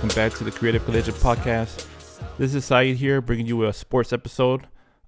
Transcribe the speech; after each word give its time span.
Welcome 0.00 0.16
back 0.16 0.32
to 0.38 0.44
the 0.44 0.50
Creative 0.50 0.82
Collision 0.86 1.12
Podcast. 1.12 1.86
This 2.38 2.54
is 2.54 2.64
Saeed 2.64 2.96
here, 2.96 3.20
bringing 3.20 3.44
you 3.44 3.64
a 3.66 3.72
sports 3.74 4.14
episode. 4.14 4.62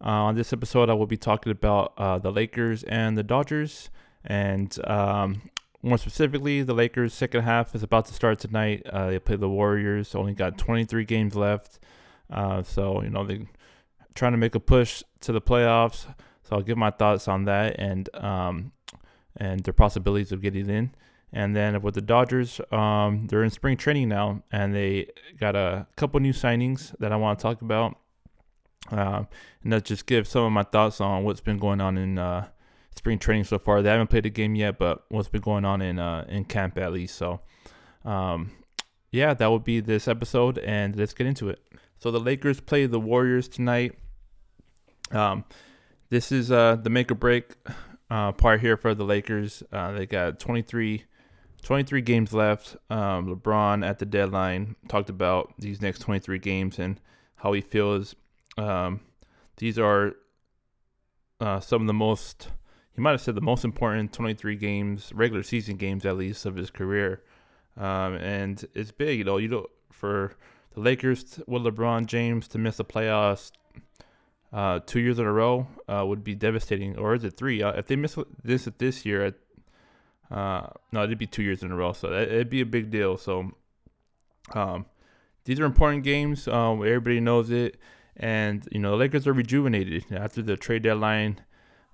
Uh, 0.04 0.08
on 0.08 0.34
this 0.34 0.52
episode, 0.52 0.90
I 0.90 0.92
will 0.92 1.06
be 1.06 1.16
talking 1.16 1.50
about 1.50 1.94
uh, 1.96 2.18
the 2.18 2.30
Lakers 2.30 2.82
and 2.82 3.16
the 3.16 3.22
Dodgers, 3.22 3.88
and 4.22 4.78
um, 4.86 5.48
more 5.80 5.96
specifically, 5.96 6.62
the 6.62 6.74
Lakers' 6.74 7.14
second 7.14 7.40
half 7.40 7.74
is 7.74 7.82
about 7.82 8.04
to 8.08 8.12
start 8.12 8.38
tonight. 8.38 8.82
Uh, 8.84 9.08
they 9.08 9.18
play 9.18 9.36
the 9.36 9.48
Warriors. 9.48 10.14
Only 10.14 10.34
got 10.34 10.58
23 10.58 11.06
games 11.06 11.34
left, 11.34 11.78
uh, 12.30 12.62
so 12.62 13.00
you 13.02 13.08
know 13.08 13.24
they're 13.24 13.48
trying 14.14 14.32
to 14.32 14.38
make 14.38 14.54
a 14.54 14.60
push 14.60 15.02
to 15.22 15.32
the 15.32 15.40
playoffs. 15.40 16.04
So 16.42 16.56
I'll 16.56 16.62
give 16.62 16.76
my 16.76 16.90
thoughts 16.90 17.28
on 17.28 17.46
that 17.46 17.76
and 17.78 18.14
um, 18.14 18.72
and 19.38 19.60
their 19.60 19.72
possibilities 19.72 20.32
of 20.32 20.42
getting 20.42 20.68
in. 20.68 20.94
And 21.32 21.56
then 21.56 21.80
with 21.80 21.94
the 21.94 22.02
Dodgers, 22.02 22.60
um, 22.70 23.26
they're 23.28 23.42
in 23.42 23.50
spring 23.50 23.76
training 23.76 24.08
now, 24.08 24.42
and 24.52 24.74
they 24.74 25.08
got 25.40 25.56
a 25.56 25.86
couple 25.96 26.20
new 26.20 26.32
signings 26.32 26.94
that 26.98 27.10
I 27.10 27.16
want 27.16 27.38
to 27.38 27.42
talk 27.42 27.62
about. 27.62 27.96
Uh, 28.90 29.24
and 29.62 29.72
that 29.72 29.84
just 29.84 30.06
give 30.06 30.26
some 30.26 30.44
of 30.44 30.52
my 30.52 30.64
thoughts 30.64 31.00
on 31.00 31.24
what's 31.24 31.40
been 31.40 31.58
going 31.58 31.80
on 31.80 31.96
in 31.96 32.18
uh, 32.18 32.48
spring 32.94 33.18
training 33.18 33.44
so 33.44 33.58
far. 33.58 33.80
They 33.80 33.90
haven't 33.90 34.08
played 34.08 34.26
a 34.26 34.30
game 34.30 34.54
yet, 34.54 34.78
but 34.78 35.04
what's 35.08 35.28
been 35.28 35.40
going 35.40 35.64
on 35.64 35.80
in 35.80 35.98
uh, 35.98 36.26
in 36.28 36.44
camp 36.44 36.76
at 36.76 36.92
least. 36.92 37.16
So, 37.16 37.40
um, 38.04 38.50
yeah, 39.10 39.32
that 39.32 39.50
would 39.50 39.64
be 39.64 39.80
this 39.80 40.08
episode, 40.08 40.58
and 40.58 40.96
let's 40.96 41.14
get 41.14 41.26
into 41.26 41.48
it. 41.48 41.60
So 41.98 42.10
the 42.10 42.20
Lakers 42.20 42.60
play 42.60 42.86
the 42.86 43.00
Warriors 43.00 43.48
tonight. 43.48 43.92
Um, 45.12 45.44
this 46.10 46.32
is 46.32 46.50
uh, 46.50 46.76
the 46.76 46.90
make 46.90 47.10
or 47.10 47.14
break 47.14 47.54
uh, 48.10 48.32
part 48.32 48.60
here 48.60 48.76
for 48.76 48.94
the 48.94 49.04
Lakers. 49.04 49.62
Uh, 49.72 49.92
they 49.92 50.06
got 50.06 50.38
23 50.38 51.04
23 51.62 52.00
games 52.02 52.32
left. 52.32 52.76
Um, 52.90 53.34
LeBron 53.34 53.86
at 53.86 53.98
the 53.98 54.06
deadline 54.06 54.76
talked 54.88 55.10
about 55.10 55.54
these 55.58 55.80
next 55.80 56.00
23 56.00 56.38
games 56.38 56.78
and 56.78 57.00
how 57.36 57.52
he 57.52 57.60
feels. 57.60 58.14
Um, 58.58 59.00
these 59.56 59.78
are 59.78 60.14
uh, 61.40 61.60
some 61.60 61.82
of 61.82 61.86
the 61.86 61.94
most, 61.94 62.48
he 62.94 63.00
might 63.00 63.12
have 63.12 63.20
said 63.20 63.34
the 63.34 63.40
most 63.40 63.64
important 63.64 64.12
23 64.12 64.56
games, 64.56 65.12
regular 65.14 65.42
season 65.42 65.76
games 65.76 66.04
at 66.04 66.16
least, 66.16 66.46
of 66.46 66.56
his 66.56 66.70
career. 66.70 67.22
Um, 67.76 68.16
and 68.16 68.64
it's 68.74 68.92
big, 68.92 69.18
you 69.18 69.24
know, 69.24 69.38
you 69.38 69.48
know, 69.48 69.66
for 69.90 70.34
the 70.74 70.80
Lakers 70.80 71.40
with 71.46 71.62
LeBron 71.62 72.06
James 72.06 72.48
to 72.48 72.58
miss 72.58 72.76
the 72.76 72.84
playoffs 72.84 73.52
uh, 74.52 74.80
two 74.84 75.00
years 75.00 75.18
in 75.18 75.24
a 75.24 75.32
row 75.32 75.66
uh, 75.88 76.04
would 76.06 76.22
be 76.24 76.34
devastating. 76.34 76.98
Or 76.98 77.14
is 77.14 77.24
it 77.24 77.36
three? 77.36 77.62
Uh, 77.62 77.72
if 77.72 77.86
they 77.86 77.96
miss 77.96 78.18
this 78.42 78.68
this 78.78 79.06
year, 79.06 79.34
uh, 80.32 80.66
no, 80.92 81.04
it'd 81.04 81.18
be 81.18 81.26
two 81.26 81.42
years 81.42 81.62
in 81.62 81.70
a 81.70 81.76
row, 81.76 81.92
so 81.92 82.10
it'd 82.10 82.48
be 82.48 82.62
a 82.62 82.66
big 82.66 82.90
deal. 82.90 83.18
So, 83.18 83.52
um, 84.54 84.86
these 85.44 85.60
are 85.60 85.66
important 85.66 86.04
games. 86.04 86.48
Um, 86.48 86.78
everybody 86.78 87.20
knows 87.20 87.50
it, 87.50 87.76
and 88.16 88.66
you 88.72 88.78
know 88.78 88.92
the 88.92 88.96
Lakers 88.96 89.26
are 89.26 89.34
rejuvenated 89.34 90.06
after 90.10 90.40
the 90.40 90.56
trade 90.56 90.84
deadline, 90.84 91.42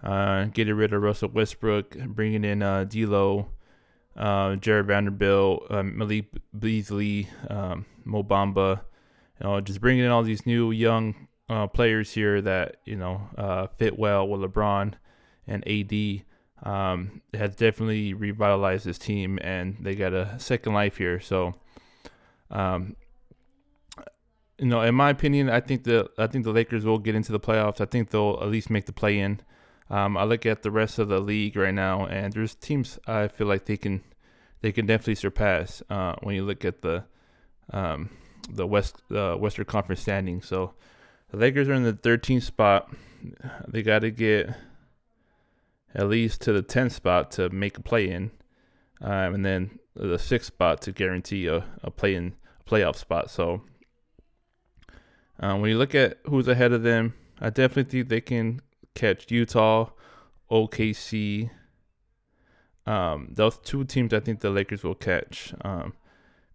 uh, 0.05 0.45
getting 0.45 0.75
rid 0.75 0.93
of 0.93 1.03
Russell 1.03 1.31
Westbrook, 1.31 1.97
bringing 1.99 2.45
in 2.45 2.63
uh, 2.63 2.85
D'Lo, 2.85 3.49
uh, 4.17 4.55
Jarred 4.55 4.87
Vanderbilt, 4.87 5.67
uh, 5.69 5.83
Malik 5.83 6.27
Beasley, 6.57 7.29
um, 7.51 7.87
Mo 8.05 8.23
Bamba, 8.23 8.83
you 9.41 9.49
know, 9.49 9.61
just 9.61 9.81
bringing 9.81 10.05
in 10.05 10.13
all 10.13 10.23
these 10.23 10.47
new 10.47 10.71
young 10.71 11.27
uh, 11.49 11.67
players 11.67 12.13
here 12.13 12.41
that 12.41 12.77
you 12.85 12.95
know 12.95 13.21
uh, 13.37 13.67
fit 13.79 13.99
well 13.99 14.29
with 14.29 14.43
LeBron 14.43 14.95
and 15.49 15.67
AD 15.67 16.23
um, 16.63 17.23
has 17.35 17.55
definitely 17.55 18.15
revitalized 18.15 18.85
this 18.85 18.99
team, 18.99 19.39
and 19.43 19.77
they 19.81 19.95
got 19.95 20.13
a 20.13 20.39
second 20.39 20.75
life 20.75 20.97
here. 20.97 21.21
So, 21.21 21.55
um, 22.51 22.97
you 24.59 24.67
know, 24.67 24.83
in 24.83 24.95
my 24.95 25.11
opinion, 25.11 25.49
I 25.49 25.61
think 25.61 25.85
the 25.85 26.11
I 26.19 26.27
think 26.27 26.45
the 26.45 26.53
Lakers 26.53 26.85
will 26.85 26.99
get 26.99 27.15
into 27.15 27.33
the 27.33 27.41
playoffs. 27.41 27.81
I 27.81 27.85
think 27.85 28.11
they'll 28.11 28.39
at 28.43 28.49
least 28.49 28.71
make 28.71 28.87
the 28.87 28.93
play 28.93 29.19
in. 29.19 29.41
Um, 29.91 30.17
I 30.17 30.25
look 30.25 30.45
at 30.45 30.63
the 30.63 30.71
rest 30.71 30.99
of 30.99 31.09
the 31.09 31.21
league 31.21 31.57
right 31.57 31.75
now, 31.75 32.07
and 32.07 32.33
there's 32.33 32.55
teams 32.55 32.99
I 33.07 33.29
feel 33.29 33.47
like 33.47 33.65
they 33.65 33.77
can 33.77 34.03
they 34.61 34.73
can 34.73 34.87
definitely 34.87 35.15
surpass 35.15 35.83
uh, 35.89 36.17
when 36.23 36.35
you 36.35 36.45
look 36.45 36.65
at 36.65 36.83
the 36.83 37.05
um, 37.73 38.11
the 38.51 38.67
West 38.67 39.03
uh, 39.13 39.35
Western 39.37 39.65
Conference 39.65 40.01
standing. 40.01 40.43
So 40.43 40.75
the 41.31 41.37
Lakers 41.37 41.69
are 41.69 41.75
in 41.75 41.85
the 41.85 41.93
13th 41.93 42.43
spot. 42.43 42.93
They 43.67 43.83
got 43.83 44.01
to 44.01 44.11
get 44.11 44.55
at 45.95 46.09
least 46.09 46.41
to 46.43 46.53
the 46.53 46.63
10th 46.63 46.93
spot 46.93 47.31
to 47.33 47.49
make 47.51 47.79
a 47.79 47.83
play 47.83 48.09
in, 48.09 48.31
um, 49.01 49.35
and 49.35 49.45
then 49.45 49.79
the 49.95 50.19
sixth 50.19 50.49
spot 50.49 50.81
to 50.83 50.93
guarantee 50.93 51.47
a, 51.47 51.65
a 51.83 51.91
play 51.91 52.15
in 52.15 52.35
a 52.61 52.71
playoff 52.71 52.97
spot. 52.97 53.31
So 53.31 53.63
um, 55.41 55.61
when 55.61 55.71
you 55.71 55.79
look 55.79 55.95
at 55.95 56.19
who's 56.27 56.49
ahead 56.49 56.73
of 56.73 56.83
them, 56.83 57.15
I 57.41 57.51
definitely 57.51 57.85
think 57.85 58.09
they 58.09 58.21
can 58.21 58.61
catch 58.95 59.31
Utah, 59.31 59.91
OKC. 60.51 61.51
Um, 62.87 63.29
those 63.33 63.59
two 63.59 63.85
teams, 63.85 64.13
I 64.13 64.21
think 64.21 64.41
the 64.41 64.51
Lakers 64.51 64.83
will 64.83 64.95
catch, 64.95 65.53
because 65.53 65.85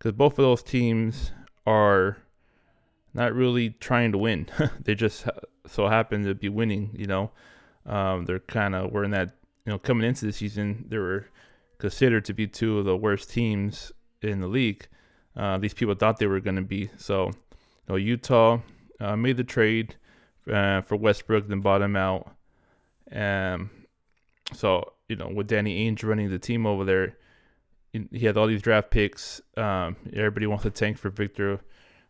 um, 0.05 0.15
both 0.15 0.33
of 0.33 0.43
those 0.43 0.63
teams 0.63 1.31
are 1.65 2.17
not 3.13 3.33
really 3.33 3.69
trying 3.69 4.11
to 4.11 4.17
win. 4.17 4.47
they 4.83 4.95
just 4.95 5.27
so 5.67 5.87
happen 5.87 6.23
to 6.25 6.35
be 6.35 6.49
winning, 6.49 6.89
you 6.93 7.05
know. 7.05 7.31
Um, 7.85 8.25
they're 8.25 8.39
kind 8.39 8.75
of 8.75 8.91
were 8.91 9.03
in 9.03 9.11
that 9.11 9.35
you 9.65 9.71
know 9.71 9.79
coming 9.79 10.07
into 10.07 10.25
the 10.25 10.33
season 10.33 10.85
they 10.87 10.97
were 10.97 11.27
considered 11.77 12.25
to 12.25 12.33
be 12.33 12.47
two 12.47 12.79
of 12.79 12.85
the 12.85 12.95
worst 12.95 13.29
teams 13.29 13.91
in 14.21 14.39
the 14.39 14.47
league. 14.47 14.87
Uh, 15.35 15.57
these 15.57 15.73
people 15.73 15.95
thought 15.95 16.17
they 16.17 16.27
were 16.27 16.39
going 16.39 16.55
to 16.55 16.61
be. 16.61 16.89
So, 16.97 17.25
you 17.27 17.33
know, 17.89 17.95
Utah 17.95 18.59
uh, 18.99 19.15
made 19.15 19.37
the 19.37 19.43
trade 19.43 19.95
uh, 20.51 20.81
for 20.81 20.95
Westbrook, 20.95 21.47
then 21.47 21.61
bought 21.61 21.81
him 21.81 21.95
out. 21.95 22.31
Um, 23.11 23.69
so 24.53 24.93
you 25.09 25.15
know, 25.15 25.27
with 25.27 25.47
Danny 25.47 25.89
Ainge 25.89 26.03
running 26.03 26.29
the 26.29 26.39
team 26.39 26.65
over 26.65 26.85
there, 26.85 27.17
he 27.91 28.25
had 28.25 28.37
all 28.37 28.47
these 28.47 28.61
draft 28.61 28.89
picks. 28.89 29.41
Um, 29.55 29.95
everybody 30.13 30.47
wants 30.47 30.63
to 30.63 30.71
tank 30.71 30.97
for 30.97 31.09
Victor 31.09 31.59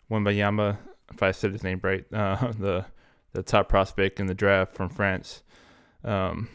Wembanyama, 0.10 0.78
if 1.12 1.22
I 1.22 1.32
said 1.32 1.52
his 1.52 1.64
name 1.64 1.80
right, 1.84 2.06
uh, 2.14 2.52
the 2.60 2.86
the 3.34 3.44
top 3.44 3.68
prospect 3.68 4.20
in 4.20 4.28
the 4.28 4.36
draft 4.36 4.76
from 4.76 4.90
France 4.90 5.42
um, 6.04 6.50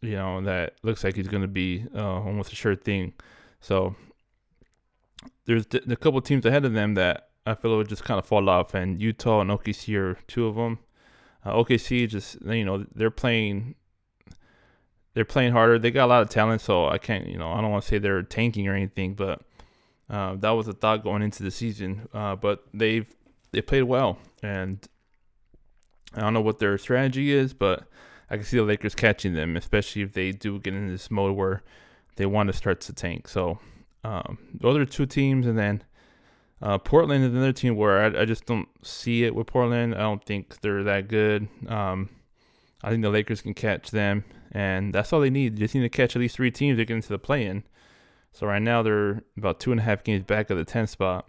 you 0.00 0.12
know, 0.12 0.40
that 0.42 0.74
looks 0.82 1.04
like 1.04 1.16
he's 1.16 1.28
going 1.28 1.42
to 1.42 1.48
be 1.48 1.84
uh, 1.94 2.20
almost 2.20 2.52
a 2.52 2.56
sure 2.56 2.76
thing. 2.76 3.14
So 3.60 3.94
there's 5.46 5.66
a 5.72 5.96
couple 5.96 6.20
teams 6.20 6.44
ahead 6.46 6.64
of 6.64 6.72
them 6.72 6.94
that 6.94 7.28
I 7.46 7.54
feel 7.54 7.76
would 7.76 7.88
just 7.88 8.04
kind 8.04 8.18
of 8.18 8.26
fall 8.26 8.48
off, 8.48 8.74
and 8.74 9.00
Utah 9.00 9.40
and 9.40 9.50
OKC 9.50 9.96
are 9.96 10.18
two 10.26 10.46
of 10.46 10.56
them. 10.56 10.78
Uh, 11.44 11.52
OKC 11.52 12.08
just 12.08 12.40
you 12.42 12.64
know 12.64 12.86
they're 12.94 13.10
playing 13.10 13.74
they're 15.12 15.24
playing 15.24 15.52
harder. 15.52 15.78
They 15.78 15.90
got 15.90 16.06
a 16.06 16.06
lot 16.06 16.22
of 16.22 16.30
talent, 16.30 16.60
so 16.60 16.86
I 16.88 16.98
can't 16.98 17.26
you 17.26 17.38
know 17.38 17.50
I 17.50 17.60
don't 17.60 17.70
want 17.70 17.84
to 17.84 17.88
say 17.88 17.98
they're 17.98 18.22
tanking 18.22 18.66
or 18.66 18.74
anything, 18.74 19.14
but 19.14 19.42
uh, 20.08 20.36
that 20.36 20.50
was 20.50 20.68
a 20.68 20.72
thought 20.72 21.02
going 21.02 21.22
into 21.22 21.42
the 21.42 21.50
season. 21.50 22.08
Uh, 22.14 22.36
but 22.36 22.64
they've 22.72 23.14
they 23.52 23.60
played 23.60 23.84
well, 23.84 24.18
and 24.42 24.86
I 26.14 26.20
don't 26.20 26.34
know 26.34 26.40
what 26.40 26.58
their 26.58 26.78
strategy 26.78 27.32
is, 27.32 27.52
but 27.52 27.86
I 28.30 28.36
can 28.36 28.44
see 28.44 28.56
the 28.56 28.62
Lakers 28.62 28.94
catching 28.94 29.34
them, 29.34 29.56
especially 29.56 30.02
if 30.02 30.12
they 30.12 30.32
do 30.32 30.58
get 30.58 30.74
in 30.74 30.88
this 30.88 31.10
mode 31.10 31.36
where 31.36 31.62
they 32.16 32.26
want 32.26 32.48
to 32.48 32.52
start 32.52 32.80
to 32.82 32.92
tank. 32.92 33.28
So 33.28 33.58
um, 34.02 34.38
those 34.54 34.76
are 34.78 34.84
two 34.84 35.06
teams, 35.06 35.46
and 35.46 35.58
then 35.58 35.82
uh, 36.62 36.78
Portland 36.78 37.24
is 37.24 37.32
another 37.32 37.52
team 37.52 37.76
where 37.76 38.04
I, 38.04 38.22
I, 38.22 38.24
just 38.24 38.46
don't 38.46 38.68
see 38.82 39.24
it 39.24 39.34
with 39.34 39.46
Portland. 39.46 39.94
I 39.94 39.98
don't 39.98 40.24
think 40.24 40.60
they're 40.60 40.84
that 40.84 41.08
good. 41.08 41.48
Um, 41.68 42.10
I 42.82 42.90
think 42.90 43.02
the 43.02 43.10
Lakers 43.10 43.42
can 43.42 43.54
catch 43.54 43.90
them, 43.90 44.24
and 44.52 44.94
that's 44.94 45.12
all 45.12 45.20
they 45.20 45.30
need. 45.30 45.56
They 45.56 45.60
just 45.60 45.74
need 45.74 45.82
to 45.82 45.88
catch 45.88 46.16
at 46.16 46.20
least 46.20 46.36
three 46.36 46.50
teams 46.50 46.78
to 46.78 46.84
get 46.84 46.94
into 46.94 47.08
the 47.08 47.18
play-in. 47.18 47.64
So 48.32 48.46
right 48.46 48.62
now 48.62 48.82
they're 48.82 49.22
about 49.36 49.60
two 49.60 49.70
and 49.70 49.80
a 49.80 49.84
half 49.84 50.04
games 50.04 50.24
back 50.24 50.50
of 50.50 50.58
the 50.58 50.64
10th 50.64 50.90
spot. 50.90 51.28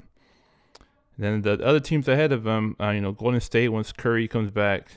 Then 1.18 1.42
the 1.44 1.54
other 1.64 1.80
teams 1.80 2.08
ahead 2.08 2.32
of 2.32 2.44
them, 2.44 2.76
uh, 2.80 2.90
you 2.90 3.00
know, 3.00 3.12
Golden 3.12 3.40
State 3.40 3.70
once 3.70 3.92
Curry 3.92 4.28
comes 4.28 4.52
back, 4.52 4.90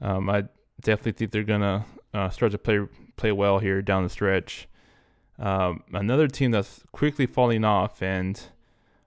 um, 0.00 0.30
I 0.30 0.44
definitely 0.80 1.12
think 1.12 1.30
they're 1.30 1.44
gonna 1.44 1.84
uh, 2.14 2.30
start 2.30 2.52
to 2.52 2.58
play 2.58 2.80
play 3.16 3.32
well 3.32 3.58
here 3.58 3.82
down 3.82 4.02
the 4.02 4.08
stretch. 4.08 4.68
Um, 5.38 5.82
another 5.92 6.28
team 6.28 6.50
that's 6.50 6.82
quickly 6.92 7.26
falling 7.26 7.64
off, 7.64 8.02
and 8.02 8.40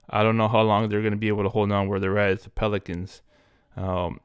I 0.08 0.22
don't 0.22 0.36
know 0.36 0.48
how 0.48 0.62
long 0.62 0.88
they're 0.88 1.02
gonna 1.02 1.16
be 1.16 1.28
able 1.28 1.42
to 1.42 1.48
hold 1.48 1.72
on 1.72 1.88
where 1.88 2.00
they're 2.00 2.18
at. 2.18 2.32
Is 2.32 2.42
the 2.42 2.50
Pelicans. 2.50 3.22
Um, 3.76 4.20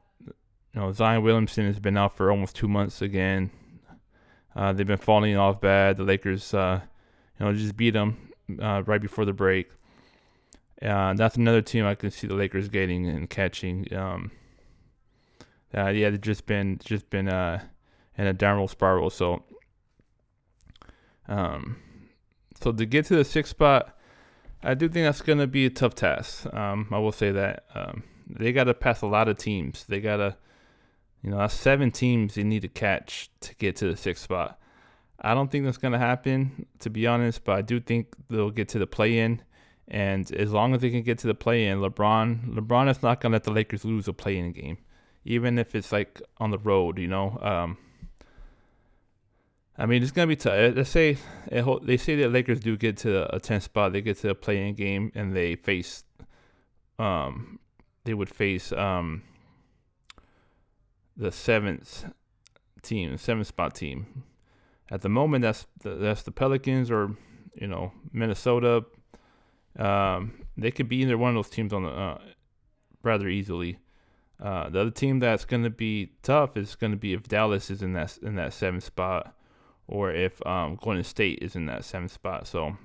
you 0.74 0.80
know, 0.80 0.92
Zion 0.92 1.22
Williamson 1.22 1.66
has 1.66 1.78
been 1.78 1.96
out 1.96 2.16
for 2.16 2.30
almost 2.30 2.56
two 2.56 2.68
months 2.68 3.02
again. 3.02 3.50
Uh, 4.56 4.72
they've 4.72 4.86
been 4.86 4.98
falling 4.98 5.36
off 5.36 5.60
bad. 5.60 5.96
The 5.96 6.04
Lakers, 6.04 6.52
uh, 6.54 6.80
you 7.38 7.46
know, 7.46 7.52
just 7.52 7.76
beat 7.76 7.90
them 7.90 8.30
uh, 8.60 8.82
right 8.86 9.00
before 9.00 9.24
the 9.24 9.32
break. 9.32 9.70
Uh, 10.80 11.14
that's 11.14 11.36
another 11.36 11.62
team 11.62 11.86
I 11.86 11.94
can 11.94 12.10
see 12.10 12.26
the 12.26 12.34
Lakers 12.34 12.68
getting 12.68 13.06
and 13.06 13.30
catching. 13.30 13.92
Um, 13.94 14.30
uh, 15.76 15.88
yeah, 15.88 16.10
they've 16.10 16.20
just 16.20 16.46
been 16.46 16.78
just 16.84 17.08
been 17.10 17.28
uh, 17.28 17.62
in 18.16 18.26
a 18.26 18.32
downward 18.32 18.70
spiral. 18.70 19.10
So, 19.10 19.42
um, 21.28 21.76
so 22.60 22.72
to 22.72 22.86
get 22.86 23.06
to 23.06 23.16
the 23.16 23.24
sixth 23.24 23.50
spot, 23.50 23.96
I 24.62 24.74
do 24.74 24.88
think 24.88 25.06
that's 25.06 25.22
going 25.22 25.38
to 25.38 25.46
be 25.46 25.66
a 25.66 25.70
tough 25.70 25.94
task. 25.94 26.52
Um, 26.54 26.88
I 26.90 26.98
will 26.98 27.12
say 27.12 27.32
that 27.32 27.64
um, 27.74 28.04
they 28.28 28.52
got 28.52 28.64
to 28.64 28.74
pass 28.74 29.02
a 29.02 29.06
lot 29.06 29.28
of 29.28 29.38
teams. 29.38 29.84
They 29.86 30.00
got 30.00 30.16
to, 30.18 30.36
you 31.22 31.30
know, 31.30 31.38
that's 31.38 31.54
seven 31.54 31.90
teams 31.90 32.34
they 32.34 32.44
need 32.44 32.62
to 32.62 32.68
catch 32.68 33.30
to 33.40 33.54
get 33.56 33.76
to 33.76 33.90
the 33.90 33.96
sixth 33.96 34.24
spot. 34.24 34.58
I 35.20 35.34
don't 35.34 35.50
think 35.50 35.64
that's 35.64 35.78
going 35.78 35.92
to 35.92 35.98
happen, 35.98 36.66
to 36.80 36.90
be 36.90 37.06
honest, 37.06 37.44
but 37.44 37.56
I 37.56 37.62
do 37.62 37.78
think 37.80 38.14
they'll 38.28 38.50
get 38.50 38.68
to 38.70 38.78
the 38.78 38.88
play-in. 38.88 39.40
And 39.88 40.30
as 40.32 40.52
long 40.52 40.74
as 40.74 40.80
they 40.80 40.90
can 40.90 41.02
get 41.02 41.18
to 41.18 41.28
the 41.28 41.34
play-in, 41.34 41.78
LeBron, 41.78 42.54
LeBron 42.54 42.90
is 42.90 43.02
not 43.02 43.20
going 43.20 43.30
to 43.30 43.36
let 43.36 43.44
the 43.44 43.52
Lakers 43.52 43.84
lose 43.84 44.08
a 44.08 44.12
play-in 44.12 44.52
game, 44.52 44.78
even 45.24 45.58
if 45.58 45.74
it's 45.74 45.92
like 45.92 46.20
on 46.38 46.50
the 46.50 46.58
road. 46.58 46.98
You 46.98 47.08
know, 47.08 47.38
um, 47.40 47.78
I 49.76 49.86
mean, 49.86 50.02
it's 50.02 50.12
gonna 50.12 50.26
be 50.26 50.36
tough. 50.36 50.74
Let's 50.76 50.90
say 50.90 51.16
they 51.50 51.96
say 51.96 52.16
that 52.16 52.30
Lakers 52.30 52.60
do 52.60 52.76
get 52.76 52.96
to 52.98 53.34
a 53.34 53.40
10 53.40 53.60
spot, 53.60 53.92
they 53.92 54.00
get 54.00 54.18
to 54.18 54.30
a 54.30 54.34
play-in 54.34 54.74
game, 54.74 55.12
and 55.14 55.34
they 55.34 55.56
face, 55.56 56.04
um, 56.98 57.58
they 58.04 58.14
would 58.14 58.28
face 58.28 58.72
um 58.72 59.22
the 61.16 61.32
seventh 61.32 62.04
team, 62.82 63.16
seventh 63.16 63.46
spot 63.46 63.74
team. 63.74 64.24
At 64.90 65.00
the 65.02 65.08
moment, 65.08 65.42
that's 65.42 65.66
the, 65.82 65.94
that's 65.94 66.22
the 66.22 66.32
Pelicans 66.32 66.90
or 66.90 67.16
you 67.54 67.66
know 67.66 67.92
Minnesota. 68.12 68.84
Um, 69.78 70.34
they 70.56 70.70
could 70.70 70.88
be 70.88 70.96
either 70.96 71.16
one 71.16 71.30
of 71.30 71.34
those 71.36 71.48
teams 71.50 71.72
on 71.72 71.84
the 71.84 71.90
uh, 71.90 72.18
rather 73.02 73.28
easily. 73.28 73.78
Uh, 74.40 74.68
the 74.68 74.80
other 74.80 74.90
team 74.90 75.20
that's 75.20 75.44
going 75.44 75.62
to 75.62 75.70
be 75.70 76.12
tough 76.22 76.56
is 76.56 76.74
going 76.74 76.90
to 76.90 76.96
be 76.96 77.12
if 77.12 77.22
Dallas 77.28 77.70
is 77.70 77.82
in 77.82 77.92
that 77.92 78.18
in 78.22 78.34
that 78.34 78.52
seventh 78.52 78.84
spot 78.84 79.34
or 79.86 80.10
if 80.12 80.44
um, 80.46 80.78
Golden 80.80 81.04
State 81.04 81.38
is 81.42 81.54
in 81.54 81.66
that 81.66 81.84
seventh 81.84 82.12
spot. 82.12 82.46
So, 82.46 82.76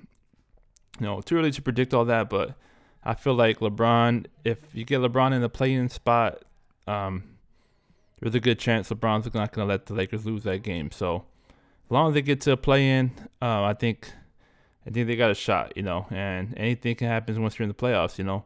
you 1.00 1.06
know, 1.06 1.20
too 1.20 1.36
early 1.36 1.50
to 1.50 1.62
predict 1.62 1.94
all 1.94 2.04
that, 2.04 2.28
but 2.28 2.56
I 3.04 3.14
feel 3.14 3.34
like 3.34 3.60
LeBron, 3.60 4.26
if 4.44 4.58
you 4.74 4.84
get 4.84 5.00
LeBron 5.00 5.32
in 5.32 5.40
the 5.40 5.48
play-in 5.48 5.88
spot, 5.88 6.44
um, 6.86 7.24
there's 8.20 8.34
a 8.34 8.40
good 8.40 8.58
chance 8.58 8.90
LeBron's 8.90 9.32
not 9.32 9.52
going 9.52 9.66
to 9.66 9.72
let 9.72 9.86
the 9.86 9.94
Lakers 9.94 10.26
lose 10.26 10.42
that 10.42 10.62
game. 10.62 10.90
So, 10.90 11.24
as 11.86 11.90
long 11.90 12.08
as 12.08 12.14
they 12.14 12.22
get 12.22 12.40
to 12.42 12.52
a 12.52 12.56
play-in, 12.56 13.12
uh, 13.40 13.62
I 13.62 13.74
think, 13.74 14.12
I 14.86 14.90
think 14.90 15.06
they 15.06 15.16
got 15.16 15.30
a 15.30 15.34
shot. 15.34 15.72
You 15.76 15.84
know, 15.84 16.06
and 16.10 16.52
anything 16.58 16.96
can 16.96 17.08
happen 17.08 17.40
once 17.40 17.58
you're 17.58 17.64
in 17.64 17.70
the 17.70 17.74
playoffs. 17.74 18.18
You 18.18 18.24
know, 18.24 18.44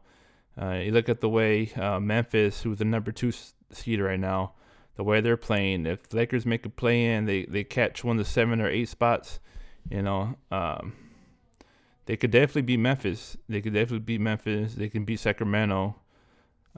uh, 0.61 0.75
you 0.75 0.93
look 0.93 1.09
at 1.09 1.21
the 1.21 1.29
way 1.29 1.73
uh, 1.77 1.99
Memphis, 1.99 2.63
who's 2.63 2.79
the 2.79 2.85
number 2.85 3.13
two 3.13 3.33
seed 3.71 4.01
right 4.01 4.21
now, 4.21 4.53
the 4.97 5.05
way 5.05 5.21
they're 5.21 5.37
playing. 5.37 5.87
If 5.87 6.09
the 6.09 6.17
Lakers 6.17 6.45
make 6.45 6.67
a 6.67 6.69
play 6.69 7.07
in, 7.07 7.25
they, 7.25 7.45
they 7.45 7.65
catch 7.65 8.05
one 8.05 8.19
of 8.19 8.25
the 8.25 8.31
seven 8.31 8.61
or 8.61 8.69
eight 8.69 8.89
spots, 8.89 9.41
you 9.91 10.03
know, 10.03 10.37
um, 10.51 10.93
they 12.07 12.17
could 12.17 12.31
definitely 12.31 12.63
beat 12.63 12.79
Memphis. 12.79 13.37
They 13.49 13.61
could 13.61 13.75
definitely 13.75 14.01
beat 14.01 14.21
Memphis. 14.21 14.75
They 14.75 14.89
can 14.89 15.05
beat 15.05 15.21
Sacramento. 15.21 15.97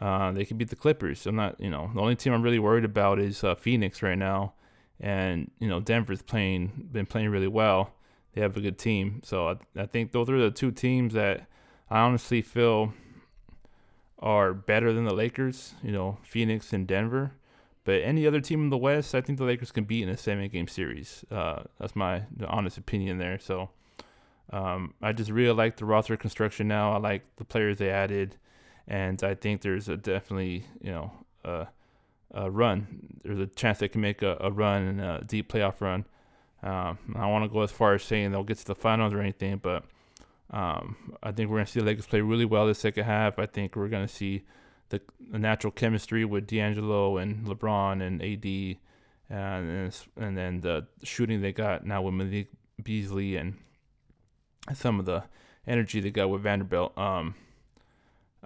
Uh, 0.01 0.33
they 0.33 0.45
can 0.45 0.57
beat 0.57 0.71
the 0.71 0.77
Clippers. 0.77 1.27
I'm 1.27 1.37
not, 1.37 1.61
you 1.61 1.71
know, 1.71 1.91
the 1.95 2.01
only 2.01 2.17
team 2.17 2.33
I'm 2.33 2.43
really 2.43 2.59
worried 2.59 2.85
about 2.85 3.19
is 3.19 3.43
uh, 3.45 3.55
Phoenix 3.55 4.03
right 4.03 4.19
now, 4.19 4.55
and 5.01 5.51
you 5.61 5.69
know 5.69 5.81
Denver's 5.81 6.21
playing, 6.21 6.89
been 6.91 7.07
playing 7.07 7.31
really 7.31 7.49
well. 7.49 7.93
They 8.33 8.41
have 8.41 8.57
a 8.57 8.61
good 8.61 8.77
team, 8.77 9.21
so 9.23 9.49
I, 9.49 9.57
I 9.77 9.87
think 9.87 10.11
those 10.11 10.29
are 10.29 10.39
the 10.39 10.51
two 10.51 10.73
teams 10.73 11.15
that 11.15 11.47
I 11.89 12.01
honestly 12.01 12.43
feel 12.43 12.93
are 14.25 14.55
better 14.55 14.93
than 14.93 15.05
the 15.05 15.15
Lakers. 15.15 15.75
You 15.83 15.93
know, 15.93 16.19
Phoenix 16.25 16.73
and 16.73 16.89
Denver. 16.89 17.33
But 17.85 18.03
any 18.03 18.27
other 18.27 18.41
team 18.41 18.63
in 18.63 18.71
the 18.71 18.79
West, 18.79 19.15
I 19.15 19.21
think 19.21 19.39
the 19.39 19.45
Lakers 19.45 19.71
can 19.71 19.85
beat 19.85 20.03
in 20.03 20.09
a 20.09 20.17
seven 20.17 20.49
game 20.49 20.67
series. 20.67 21.25
Uh, 21.31 21.65
that's 21.79 21.95
my 21.95 22.23
honest 22.49 22.79
opinion 22.79 23.19
there. 23.19 23.39
So 23.39 23.69
um, 24.51 24.95
I 25.03 25.13
just 25.13 25.31
really 25.31 25.53
like 25.53 25.77
the 25.77 25.85
roster 25.85 26.17
construction 26.17 26.67
now. 26.67 26.95
I 26.95 26.99
like 26.99 27.25
the 27.37 27.45
players 27.45 27.77
they 27.77 27.91
added, 27.91 28.37
and 28.89 29.23
I 29.23 29.35
think 29.35 29.61
there's 29.61 29.89
a 29.91 29.99
definitely 29.99 30.65
you 30.81 30.93
know 30.93 31.13
a, 31.45 31.67
a 32.33 32.51
run. 32.51 33.21
There's 33.23 33.39
a 33.39 33.47
chance 33.47 33.79
they 33.79 33.89
can 33.89 34.01
make 34.01 34.23
a, 34.23 34.39
a 34.41 34.51
run 34.51 34.83
and 34.83 35.01
a 35.03 35.23
deep 35.27 35.53
playoff 35.53 35.81
run. 35.81 36.07
Um, 36.63 36.99
I 37.17 37.27
want 37.27 37.45
to 37.45 37.53
go 37.53 37.61
as 37.61 37.71
far 37.71 37.93
as 37.93 38.03
saying 38.03 38.33
they'll 38.33 38.45
get 38.45 38.57
to 38.59 38.65
the 38.65 38.75
finals 38.75 39.13
or 39.13 39.21
anything, 39.21 39.59
but 39.59 39.85
um, 40.51 41.17
I 41.23 41.33
think 41.33 41.51
we're 41.51 41.57
going 41.57 41.67
to 41.67 41.73
see 41.73 41.81
the 41.81 41.87
Lakers 41.87 42.07
play 42.07 42.21
really 42.21 42.45
well 42.45 42.67
the 42.67 42.75
second 42.75 43.05
half. 43.05 43.39
I 43.39 43.47
think 43.47 43.77
we're 43.77 43.89
going 43.89 44.07
to 44.07 44.13
see 44.13 44.45
the, 44.91 45.01
the 45.31 45.39
natural 45.39 45.71
chemistry 45.71 46.25
with 46.25 46.47
D'Angelo 46.47 47.17
and 47.17 47.47
LeBron 47.47 48.03
and 48.03 48.23
AD, 48.23 48.79
and 49.37 49.93
and 50.17 50.37
then 50.37 50.61
the 50.61 50.87
shooting 51.03 51.41
they 51.41 51.53
got 51.53 51.87
now 51.87 52.03
with 52.03 52.15
Malik 52.15 52.49
Beasley 52.83 53.37
and 53.37 53.57
some 54.75 54.99
of 55.01 55.07
the 55.07 55.25
energy 55.67 56.01
they 56.01 56.11
got 56.11 56.29
with 56.29 56.43
Vanderbilt. 56.43 56.97
Um, 56.99 57.35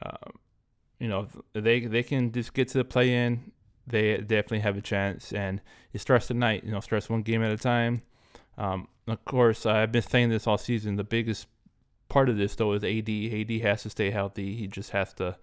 uh, 0.00 0.30
you 1.00 1.08
know, 1.08 1.28
they 1.52 1.80
they 1.80 2.02
can 2.02 2.32
just 2.32 2.54
get 2.54 2.68
to 2.68 2.78
the 2.78 2.84
play 2.84 3.14
in. 3.14 3.52
They 3.86 4.18
definitely 4.18 4.60
have 4.60 4.76
a 4.76 4.82
chance, 4.82 5.32
and 5.32 5.60
it 5.92 6.00
starts 6.00 6.26
tonight. 6.26 6.64
You 6.64 6.70
know, 6.70 6.80
starts 6.80 7.08
one 7.08 7.22
game 7.22 7.42
at 7.42 7.50
a 7.50 7.56
time. 7.56 8.02
Um, 8.56 8.88
of 9.06 9.24
course, 9.24 9.66
I've 9.66 9.92
been 9.92 10.02
saying 10.02 10.30
this 10.30 10.46
all 10.46 10.58
season. 10.58 10.96
The 10.96 11.04
biggest 11.04 11.46
part 12.08 12.28
of 12.28 12.36
this, 12.36 12.54
though, 12.54 12.72
is 12.72 12.84
AD. 12.84 13.08
AD 13.08 13.50
has 13.62 13.82
to 13.82 13.90
stay 13.90 14.10
healthy. 14.10 14.56
He 14.56 14.66
just 14.66 14.90
has 14.90 15.12
to 15.14 15.36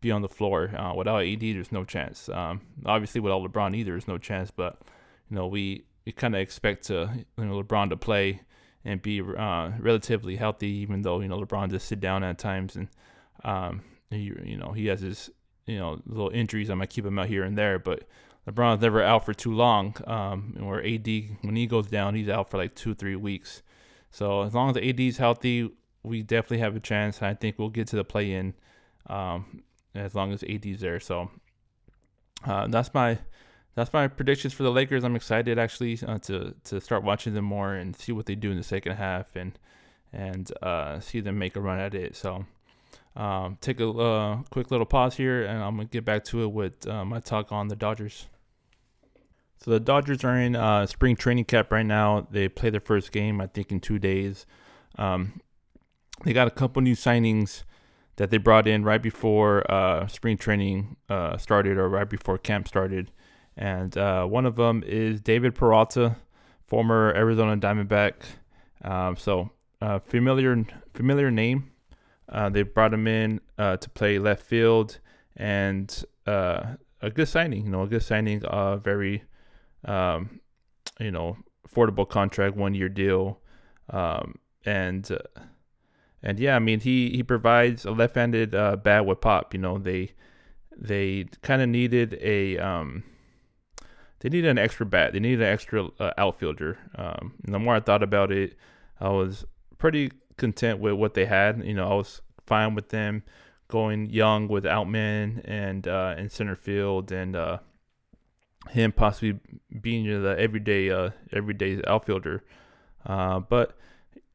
be 0.00 0.10
on 0.10 0.22
the 0.22 0.28
floor. 0.28 0.70
Uh, 0.76 0.94
without 0.94 1.24
AD, 1.24 1.40
there's 1.40 1.72
no 1.72 1.84
chance. 1.84 2.28
Um, 2.28 2.60
obviously, 2.84 3.20
without 3.20 3.42
LeBron 3.42 3.74
either, 3.76 3.92
there's 3.92 4.08
no 4.08 4.18
chance. 4.18 4.50
But 4.50 4.80
you 5.30 5.36
know, 5.36 5.46
we, 5.46 5.84
we 6.04 6.12
kind 6.12 6.34
of 6.34 6.40
expect 6.40 6.84
to 6.86 7.10
you 7.36 7.44
know 7.44 7.62
LeBron 7.62 7.90
to 7.90 7.96
play 7.96 8.40
and 8.84 9.02
be 9.02 9.20
uh, 9.20 9.72
relatively 9.80 10.36
healthy, 10.36 10.68
even 10.68 11.02
though 11.02 11.20
you 11.20 11.28
know 11.28 11.40
LeBron 11.40 11.70
just 11.70 11.88
sit 11.88 12.00
down 12.00 12.22
at 12.22 12.38
times 12.38 12.76
and 12.76 12.88
um, 13.44 13.82
he, 14.10 14.32
you 14.44 14.56
know 14.56 14.72
he 14.72 14.86
has 14.86 15.00
his 15.00 15.30
you 15.66 15.78
know 15.78 16.00
little 16.06 16.30
injuries. 16.30 16.70
I 16.70 16.74
might 16.74 16.90
keep 16.90 17.04
him 17.04 17.18
out 17.18 17.26
here 17.26 17.42
and 17.42 17.58
there, 17.58 17.78
but 17.78 18.04
LeBron's 18.48 18.80
never 18.80 19.02
out 19.02 19.24
for 19.26 19.34
too 19.34 19.52
long. 19.52 19.94
Um, 20.06 20.54
where 20.60 20.84
AD 20.86 21.06
when 21.42 21.56
he 21.56 21.66
goes 21.66 21.88
down, 21.88 22.14
he's 22.14 22.28
out 22.28 22.50
for 22.50 22.58
like 22.58 22.74
two 22.74 22.94
three 22.94 23.16
weeks. 23.16 23.62
So 24.10 24.42
as 24.42 24.54
long 24.54 24.70
as 24.70 24.76
AD's 24.76 25.18
healthy, 25.18 25.70
we 26.06 26.22
definitely 26.22 26.58
have 26.58 26.76
a 26.76 26.80
chance. 26.80 27.18
And 27.18 27.26
I 27.26 27.34
think 27.34 27.58
we'll 27.58 27.68
get 27.68 27.88
to 27.88 27.96
the 27.96 28.04
play 28.04 28.32
in. 28.32 28.54
Um, 29.08 29.62
as 29.96 30.14
long 30.14 30.32
as 30.32 30.44
AD's 30.44 30.80
there. 30.80 31.00
So 31.00 31.30
uh, 32.44 32.66
that's 32.68 32.92
my 32.94 33.18
that's 33.74 33.92
my 33.92 34.08
predictions 34.08 34.54
for 34.54 34.62
the 34.62 34.70
Lakers. 34.70 35.04
I'm 35.04 35.16
excited 35.16 35.58
actually 35.58 35.98
uh, 36.06 36.18
to 36.20 36.54
to 36.64 36.80
start 36.80 37.02
watching 37.02 37.34
them 37.34 37.44
more 37.44 37.74
and 37.74 37.96
see 37.96 38.12
what 38.12 38.26
they 38.26 38.34
do 38.34 38.50
in 38.50 38.56
the 38.56 38.62
second 38.62 38.96
half 38.96 39.34
and 39.34 39.58
and 40.12 40.50
uh, 40.62 41.00
see 41.00 41.20
them 41.20 41.38
make 41.38 41.56
a 41.56 41.60
run 41.60 41.78
at 41.78 41.94
it. 41.94 42.16
So 42.16 42.44
um, 43.16 43.58
take 43.60 43.80
a 43.80 43.88
uh, 43.88 44.42
quick 44.50 44.70
little 44.70 44.86
pause 44.86 45.16
here, 45.16 45.44
and 45.44 45.62
I'm 45.62 45.76
gonna 45.76 45.88
get 45.88 46.04
back 46.04 46.24
to 46.24 46.42
it 46.42 46.52
with 46.52 46.86
uh, 46.86 47.04
my 47.04 47.20
talk 47.20 47.52
on 47.52 47.68
the 47.68 47.76
Dodgers. 47.76 48.26
So 49.58 49.70
the 49.70 49.80
Dodgers 49.80 50.22
are 50.22 50.36
in 50.36 50.54
uh, 50.54 50.86
spring 50.86 51.16
training 51.16 51.46
camp 51.46 51.72
right 51.72 51.86
now. 51.86 52.26
They 52.30 52.48
play 52.48 52.68
their 52.68 52.80
first 52.80 53.10
game, 53.10 53.40
I 53.40 53.46
think, 53.46 53.72
in 53.72 53.80
two 53.80 53.98
days. 53.98 54.44
Um, 54.98 55.40
they 56.24 56.32
got 56.32 56.48
a 56.48 56.50
couple 56.50 56.82
new 56.82 56.94
signings 56.94 57.64
that 58.16 58.30
they 58.30 58.38
brought 58.38 58.66
in 58.66 58.82
right 58.82 59.02
before 59.02 59.70
uh, 59.70 60.06
spring 60.06 60.36
training 60.38 60.96
uh, 61.08 61.36
started 61.36 61.76
or 61.76 61.88
right 61.88 62.08
before 62.08 62.38
camp 62.38 62.66
started. 62.66 63.10
And 63.56 63.96
uh, 63.96 64.26
one 64.26 64.46
of 64.46 64.56
them 64.56 64.82
is 64.86 65.20
David 65.20 65.54
Peralta, 65.54 66.16
former 66.66 67.12
Arizona 67.14 67.56
Diamondback. 67.56 68.14
Um, 68.82 69.16
so 69.16 69.50
uh, 69.80 69.98
familiar 69.98 70.64
familiar 70.94 71.30
name. 71.30 71.70
Uh, 72.28 72.48
they 72.48 72.62
brought 72.62 72.92
him 72.92 73.06
in 73.06 73.40
uh, 73.56 73.76
to 73.76 73.88
play 73.90 74.18
left 74.18 74.42
field, 74.42 74.98
and 75.36 76.04
a 76.26 76.76
good 77.14 77.28
signing. 77.28 77.66
You 77.66 77.70
know, 77.70 77.82
a 77.82 77.86
good 77.86 78.02
signing. 78.02 78.42
A 78.44 78.76
very, 78.76 79.24
um, 79.84 80.40
you 80.98 81.10
know, 81.10 81.36
affordable 81.68 82.08
contract, 82.08 82.56
one 82.56 82.74
year 82.74 82.88
deal, 82.88 83.40
um, 83.90 84.36
and 84.64 85.08
and 86.26 86.40
yeah, 86.40 86.56
I 86.56 86.58
mean 86.58 86.80
he 86.80 87.10
he 87.10 87.22
provides 87.22 87.84
a 87.84 87.92
left-handed 87.92 88.52
uh, 88.52 88.74
bat 88.74 89.06
with 89.06 89.20
pop. 89.20 89.54
You 89.54 89.60
know 89.60 89.78
they 89.78 90.10
they 90.76 91.26
kind 91.40 91.62
of 91.62 91.68
needed 91.68 92.18
a 92.20 92.58
um, 92.58 93.04
they 94.18 94.28
needed 94.28 94.50
an 94.50 94.58
extra 94.58 94.84
bat. 94.84 95.12
They 95.12 95.20
needed 95.20 95.42
an 95.42 95.52
extra 95.52 95.86
uh, 96.00 96.10
outfielder. 96.18 96.78
Um, 96.96 97.34
the 97.44 97.60
more 97.60 97.76
I 97.76 97.80
thought 97.80 98.02
about 98.02 98.32
it, 98.32 98.56
I 99.00 99.08
was 99.10 99.44
pretty 99.78 100.10
content 100.36 100.80
with 100.80 100.94
what 100.94 101.14
they 101.14 101.26
had. 101.26 101.64
You 101.64 101.74
know, 101.74 101.88
I 101.88 101.94
was 101.94 102.20
fine 102.44 102.74
with 102.74 102.88
them 102.88 103.22
going 103.68 104.10
young 104.10 104.48
with 104.48 104.64
Outman 104.64 105.42
and 105.44 105.86
uh, 105.86 106.16
in 106.18 106.28
center 106.28 106.56
field 106.56 107.12
and 107.12 107.36
uh, 107.36 107.58
him 108.70 108.90
possibly 108.90 109.38
being 109.80 110.22
the 110.22 110.36
everyday 110.36 110.90
uh, 110.90 111.10
everyday 111.32 111.80
outfielder. 111.86 112.42
Uh, 113.04 113.38
but 113.38 113.78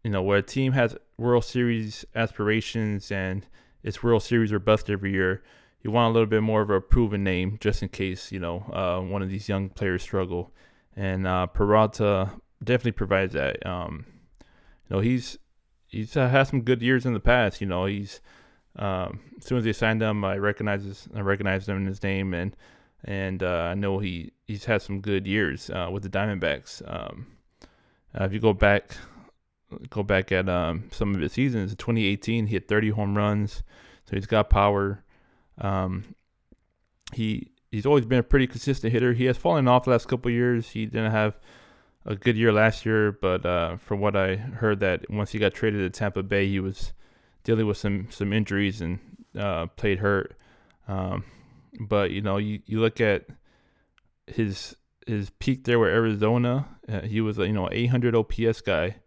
you 0.04 0.12
know, 0.12 0.22
where 0.22 0.40
a 0.40 0.44
team 0.44 0.74
has 0.74 0.96
World 1.18 1.46
Series 1.46 2.06
aspirations 2.16 3.12
and 3.12 3.46
it's 3.84 4.04
World 4.04 4.24
Series 4.24 4.52
or 4.52 4.60
bust 4.60 4.90
every 4.90 5.12
year, 5.12 5.44
you 5.82 5.92
want 5.92 6.12
a 6.12 6.14
little 6.14 6.30
bit 6.30 6.42
more 6.42 6.62
of 6.62 6.70
a 6.70 6.82
proven 6.82 7.24
name 7.24 7.58
just 7.60 7.82
in 7.82 7.90
case, 7.90 8.32
you 8.32 8.40
know, 8.40 8.60
uh, 8.72 9.00
one 9.02 9.22
of 9.22 9.30
these 9.30 9.50
young 9.50 9.70
players 9.70 10.04
struggle. 10.04 10.52
And 10.96 11.26
uh, 11.26 11.48
Peralta 11.48 12.32
definitely 12.64 12.92
provides 12.94 13.34
that. 13.34 13.66
Um, 13.66 14.06
you 14.90 14.96
know, 14.96 15.00
he's 15.00 15.38
he's 15.88 16.16
uh, 16.16 16.28
had 16.28 16.44
some 16.44 16.62
good 16.62 16.82
years 16.82 17.06
in 17.06 17.14
the 17.14 17.20
past. 17.20 17.62
You 17.62 17.68
know, 17.68 17.86
he's 17.86 18.22
um, 18.76 19.22
as 19.38 19.46
soon 19.46 19.58
as 19.58 19.64
they 19.64 19.74
signed 19.74 20.02
him, 20.02 20.24
I 20.24 20.38
recognize 20.38 21.08
I 21.16 21.22
recognize 21.22 21.68
him 21.68 21.78
in 21.78 21.86
his 21.86 22.04
name, 22.04 22.34
and 22.34 22.56
and 23.04 23.42
uh, 23.42 23.70
I 23.72 23.74
know 23.74 24.00
he 24.00 24.32
he's 24.46 24.66
had 24.66 24.82
some 24.82 25.02
good 25.02 25.26
years 25.26 25.70
uh, 25.70 25.90
with 25.92 26.04
the 26.04 26.10
Diamondbacks. 26.10 26.82
Um, 26.86 27.28
uh, 28.20 28.26
if 28.26 28.34
you 28.34 28.40
go 28.40 28.54
back 28.54 28.98
go 29.90 30.04
back 30.04 30.32
at 30.32 30.50
um, 30.50 30.86
some 30.92 31.16
of 31.16 31.22
his 31.22 31.34
seasons, 31.34 31.72
in 31.72 31.78
2018 31.78 32.48
he 32.48 32.54
had 32.56 32.68
30 32.68 32.90
home 32.90 33.18
runs, 33.18 33.64
so 34.06 34.16
he's 34.16 34.26
got 34.26 34.50
power. 34.50 35.04
Um, 35.58 36.16
he 37.14 37.52
he's 37.72 37.86
always 37.86 38.06
been 38.06 38.20
a 38.20 38.24
pretty 38.24 38.48
consistent 38.48 38.94
hitter. 38.94 39.14
He 39.14 39.26
has 39.26 39.38
fallen 39.38 39.68
off 39.68 39.86
the 39.86 39.92
last 39.92 40.08
couple 40.08 40.32
years. 40.32 40.70
He 40.70 40.86
didn't 40.86 41.12
have 41.12 41.40
a 42.06 42.16
good 42.16 42.36
year 42.36 42.52
last 42.52 42.86
year, 42.86 43.12
but 43.12 43.46
uh, 43.46 43.78
from 43.78 44.00
what 44.00 44.16
I 44.16 44.36
heard, 44.36 44.80
that 44.80 45.10
once 45.10 45.32
he 45.32 45.40
got 45.40 45.54
traded 45.54 45.82
to 45.82 45.98
Tampa 45.98 46.24
Bay, 46.24 46.48
he 46.48 46.60
was 46.60 46.94
dealing 47.44 47.68
with 47.68 47.78
some 47.78 48.08
some 48.12 48.34
injuries 48.34 48.82
and 48.82 49.00
uh, 49.38 49.68
played 49.68 50.00
hurt. 50.00 50.36
Um, 50.88 51.24
but 51.80 52.12
you 52.12 52.22
know, 52.22 52.38
you, 52.38 52.62
you 52.66 52.80
look 52.80 53.00
at 53.00 53.28
his 54.28 54.76
his 55.08 55.30
peak 55.40 55.64
there 55.64 55.80
with 55.80 55.90
Arizona. 55.90 56.68
Uh, 56.88 57.02
he 57.02 57.22
was 57.22 57.38
a 57.40 57.48
you 57.48 57.54
know 57.54 57.70
800 57.72 58.16
OPS 58.16 58.62
guy. 58.62 58.98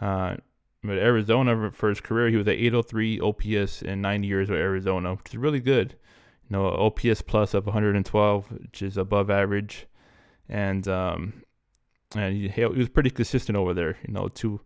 Uh, 0.00 0.36
but 0.82 0.98
Arizona 0.98 1.70
for 1.72 1.88
his 1.88 2.00
career, 2.00 2.28
he 2.28 2.36
was 2.36 2.46
at 2.46 2.54
803 2.54 3.20
OPS 3.20 3.82
in 3.82 4.00
nine 4.00 4.22
years 4.22 4.48
with 4.48 4.58
Arizona, 4.58 5.14
which 5.14 5.30
is 5.30 5.36
really 5.36 5.60
good. 5.60 5.96
You 6.48 6.56
know, 6.56 6.66
OPS 6.66 7.22
plus 7.22 7.54
of 7.54 7.66
112, 7.66 8.52
which 8.52 8.82
is 8.82 8.96
above 8.96 9.30
average, 9.30 9.86
and 10.48 10.86
um, 10.86 11.42
and 12.14 12.36
he, 12.36 12.48
he 12.48 12.64
was 12.64 12.88
pretty 12.88 13.10
consistent 13.10 13.56
over 13.56 13.74
there. 13.74 13.98
You 14.06 14.14
know, 14.14 14.28
two 14.28 14.60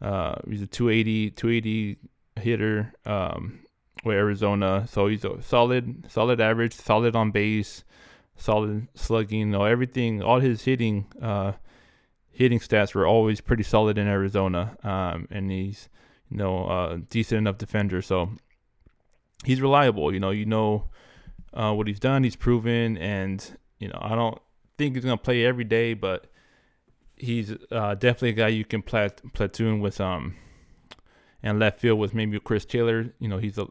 uh, 0.00 0.36
he's 0.48 0.62
a 0.62 0.66
280 0.66 1.30
280 1.30 1.98
hitter 2.36 2.92
um, 3.04 3.60
with 4.04 4.16
Arizona, 4.16 4.86
so 4.88 5.06
he's 5.06 5.24
a 5.24 5.42
solid 5.42 6.10
solid 6.10 6.40
average, 6.40 6.74
solid 6.74 7.14
on 7.14 7.30
base, 7.30 7.84
solid 8.36 8.88
slugging. 8.94 9.40
You 9.40 9.46
know, 9.46 9.64
everything, 9.64 10.22
all 10.22 10.40
his 10.40 10.64
hitting 10.64 11.06
uh, 11.20 11.52
hitting 12.36 12.58
stats 12.58 12.94
were 12.94 13.06
always 13.06 13.40
pretty 13.40 13.62
solid 13.62 13.96
in 13.96 14.06
Arizona, 14.06 14.76
um, 14.84 15.26
and 15.30 15.50
he's 15.50 15.88
you 16.30 16.36
know 16.36 16.66
a 16.68 16.98
decent 17.08 17.38
enough 17.38 17.56
defender, 17.56 18.02
so 18.02 18.30
he's 19.44 19.62
reliable. 19.62 20.12
You 20.12 20.20
know, 20.20 20.30
you 20.30 20.44
know 20.44 20.90
uh, 21.54 21.72
what 21.72 21.86
he's 21.86 21.98
done, 21.98 22.24
he's 22.24 22.36
proven, 22.36 22.98
and 22.98 23.58
you 23.78 23.88
know 23.88 23.98
I 24.02 24.14
don't 24.14 24.38
think 24.76 24.94
he's 24.94 25.04
gonna 25.04 25.16
play 25.16 25.46
every 25.46 25.64
day, 25.64 25.94
but 25.94 26.26
he's 27.16 27.54
uh, 27.72 27.94
definitely 27.94 28.28
a 28.28 28.32
guy 28.32 28.48
you 28.48 28.66
can 28.66 28.82
plat- 28.82 29.22
platoon 29.32 29.80
with 29.80 29.98
um 29.98 30.34
and 31.42 31.58
left 31.58 31.80
field 31.80 31.98
with 31.98 32.12
maybe 32.12 32.38
Chris 32.38 32.66
Taylor. 32.66 33.14
You 33.18 33.28
know, 33.28 33.38
he's 33.38 33.56
a 33.56 33.66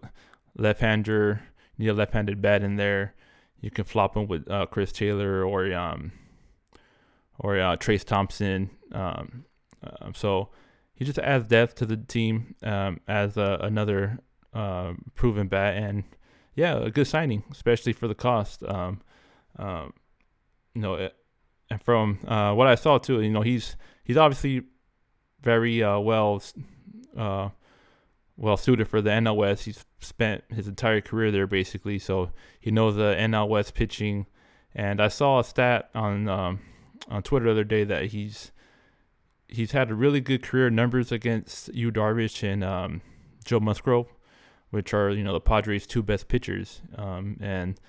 left-hander. 0.58 1.44
Need 1.78 1.90
a 1.90 1.94
left-handed 1.94 2.42
bat 2.42 2.64
in 2.64 2.78
there. 2.78 3.14
You 3.60 3.70
can 3.70 3.84
flop 3.84 4.16
him 4.18 4.28
with 4.28 4.50
uh, 4.50 4.66
Chris 4.66 4.92
Taylor 4.92 5.44
or 5.44 5.72
um 5.74 6.14
or 7.39 7.60
uh, 7.60 7.75
Trayce 7.77 8.04
Thompson. 8.04 8.70
Um, 8.92 9.46
uh, 9.84 10.12
so 10.13 10.50
he 10.94 11.06
just 11.06 11.20
adds 11.20 11.48
depth 11.48 11.75
to 11.75 11.86
the 11.86 11.98
team 11.98 12.56
um, 12.63 13.00
as 13.08 13.38
uh, 13.38 13.58
another 13.62 14.20
uh, 14.54 14.94
proven 15.15 15.48
bat, 15.48 15.75
and 15.75 16.04
yeah, 16.56 16.77
a 16.77 16.89
good 16.89 17.08
signing, 17.08 17.44
especially 17.51 17.94
for 17.94 18.08
the 18.08 18.15
cost. 18.15 18.63
Um, 18.63 19.01
um, 19.58 19.94
you 20.74 20.82
know, 20.82 21.10
and 21.70 21.82
from 21.84 22.20
uh, 22.27 22.54
what 22.54 22.68
I 22.68 22.75
saw 22.75 22.98
too, 22.98 23.22
you 23.22 23.30
know, 23.30 23.42
he's 23.42 23.75
he's 24.04 24.18
obviously 24.18 24.63
very 25.42 25.84
uh, 25.84 26.00
well 26.00 26.42
well 28.38 28.58
suited 28.58 28.88
for 28.88 29.01
the 29.01 29.10
NL 29.10 29.36
West. 29.36 29.65
He's 29.65 29.86
spent 30.00 30.44
his 30.54 30.68
entire 30.68 31.01
career 31.01 31.32
there 31.32 31.48
basically, 31.48 32.00
so 32.00 32.32
he 32.60 32.72
knows 32.72 32.96
the 32.96 33.15
NL 33.18 33.50
West 33.50 33.74
pitching. 33.74 34.25
And 34.74 35.01
I 35.01 35.08
saw 35.08 35.39
a 35.39 35.44
stat 35.44 35.89
on 35.96 36.27
um, 36.27 36.60
on 37.08 37.24
Twitter 37.24 37.46
the 37.46 37.52
other 37.52 37.64
day 37.64 37.84
that 37.84 38.08
he's 38.08 38.52
he's 39.48 39.72
had 39.72 39.92
a 39.92 39.96
really 39.96 40.22
good 40.22 40.44
career 40.44 40.70
numbers 40.70 41.12
against 41.12 41.74
Yu 41.74 41.92
Darvish 41.92 42.44
and 42.44 42.64
um, 42.64 43.02
Joe 43.44 43.60
Musgrove, 43.60 44.08
which 44.72 44.94
are 44.94 45.10
you 45.10 45.24
know 45.24 45.34
the 45.34 45.42
Padres' 45.42 45.88
two 45.88 46.04
best 46.04 46.28
pitchers. 46.28 46.82
Um, 46.96 47.38
and 47.40 47.80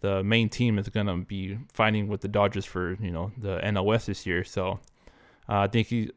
the 0.00 0.22
main 0.22 0.48
team 0.48 0.78
is 0.78 0.88
gonna 0.88 1.18
be 1.18 1.58
fighting 1.72 2.08
with 2.08 2.20
the 2.20 2.28
Dodgers 2.28 2.64
for 2.64 2.96
you 3.00 3.10
know 3.10 3.32
the 3.38 3.58
NL 3.58 3.84
West 3.84 4.06
this 4.06 4.26
year. 4.26 4.44
So 4.44 4.80
uh, 5.48 5.60
I 5.60 5.66
think 5.68 5.88
he 5.88 6.10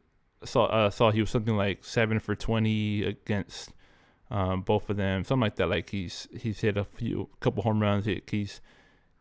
saw 0.44 0.66
uh, 0.66 0.90
saw 0.90 1.10
he 1.10 1.20
was 1.20 1.30
something 1.30 1.56
like 1.56 1.84
seven 1.84 2.20
for 2.20 2.34
twenty 2.34 3.04
against 3.04 3.72
um, 4.30 4.62
both 4.62 4.90
of 4.90 4.96
them, 4.96 5.24
something 5.24 5.42
like 5.42 5.56
that. 5.56 5.68
Like 5.68 5.90
he's 5.90 6.28
he's 6.36 6.60
hit 6.60 6.76
a 6.76 6.84
few 6.84 7.28
couple 7.40 7.62
home 7.62 7.80
runs. 7.80 8.04
He, 8.04 8.22
he's 8.28 8.60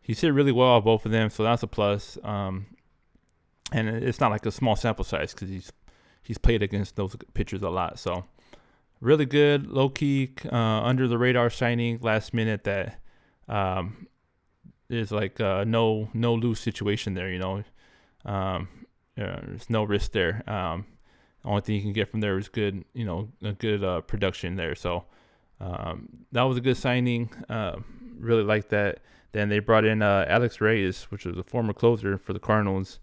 he's 0.01 0.22
hit 0.22 0.34
really 0.34 0.51
well 0.51 0.81
both 0.81 1.05
of 1.05 1.12
them, 1.12 1.29
so 1.29 1.43
that's 1.43 1.63
a 1.63 1.67
plus. 1.67 2.17
Um, 2.24 2.67
and 3.71 3.89
it's 3.89 4.19
not 4.19 4.31
like 4.31 4.45
a 4.45 4.51
small 4.51 4.75
sample 4.75 5.05
size 5.05 5.33
because 5.33 5.50
he's 5.50 5.71
he's 6.24 6.38
played 6.38 6.62
against 6.62 6.95
those 6.95 7.15
pitchers 7.33 7.62
a 7.62 7.69
lot. 7.69 8.00
So 8.00 8.25
really 9.00 9.25
good, 9.25 9.67
low 9.67 9.89
key, 9.89 10.33
uh, 10.51 10.55
under 10.55 11.07
the 11.07 11.17
radar 11.17 11.50
signing 11.50 12.00
last 12.01 12.33
minute 12.33 12.63
that 12.65 13.00
um, 13.47 14.07
is 14.89 15.12
like 15.12 15.39
uh, 15.39 15.63
no 15.65 16.09
no 16.13 16.33
lose 16.33 16.59
situation 16.59 17.13
there. 17.13 17.29
You 17.29 17.39
know, 17.39 17.63
um, 18.25 18.67
yeah, 19.15 19.39
there's 19.45 19.69
no 19.69 19.83
risk 19.83 20.12
there. 20.12 20.43
Um, 20.47 20.86
only 21.45 21.62
thing 21.62 21.75
you 21.75 21.81
can 21.81 21.93
get 21.93 22.09
from 22.09 22.19
there 22.19 22.38
is 22.38 22.50
good, 22.50 22.83
you 22.93 23.05
know, 23.05 23.29
a 23.41 23.53
good 23.53 23.83
uh, 23.83 24.01
production 24.01 24.57
there. 24.57 24.75
So 24.75 25.05
um, 25.59 26.09
that 26.31 26.43
was 26.43 26.57
a 26.57 26.62
good 26.62 26.77
signing. 26.77 27.29
Uh, 27.50 27.77
really 28.19 28.43
like 28.43 28.69
that. 28.69 29.00
Then 29.31 29.50
they 29.50 29.59
brought 29.59 29.86
in 29.86 30.01
uh, 30.01 30.25
Alex 30.27 30.59
Reyes, 30.59 31.03
which 31.03 31.25
was 31.25 31.38
a 31.38 31.43
former 31.43 31.74
closer 31.74 32.17
for 32.17 32.33
the 32.33 32.39
Cardinals. 32.39 33.00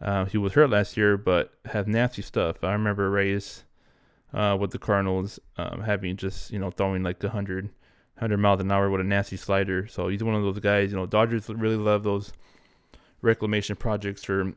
Uh, 0.00 0.24
he 0.24 0.38
was 0.38 0.54
hurt 0.54 0.70
last 0.70 0.96
year, 0.96 1.16
but 1.16 1.52
had 1.66 1.86
nasty 1.86 2.22
stuff. 2.22 2.64
I 2.64 2.72
remember 2.72 3.10
Reyes 3.10 3.64
uh, 4.32 4.56
with 4.58 4.70
the 4.70 4.78
Cardinals 4.78 5.38
um, 5.58 5.82
having 5.82 6.16
just 6.16 6.50
you 6.50 6.58
know 6.58 6.70
throwing 6.70 7.02
like 7.02 7.22
100, 7.22 7.66
100 7.66 8.36
miles 8.38 8.60
an 8.60 8.72
hour 8.72 8.88
with 8.88 9.00
a 9.00 9.04
nasty 9.04 9.36
slider. 9.36 9.86
So 9.86 10.08
he's 10.08 10.24
one 10.24 10.34
of 10.34 10.42
those 10.42 10.58
guys. 10.58 10.90
You 10.90 10.96
know, 10.96 11.06
Dodgers 11.06 11.48
really 11.48 11.76
love 11.76 12.02
those 12.02 12.32
reclamation 13.22 13.76
projects 13.76 14.28
or 14.30 14.54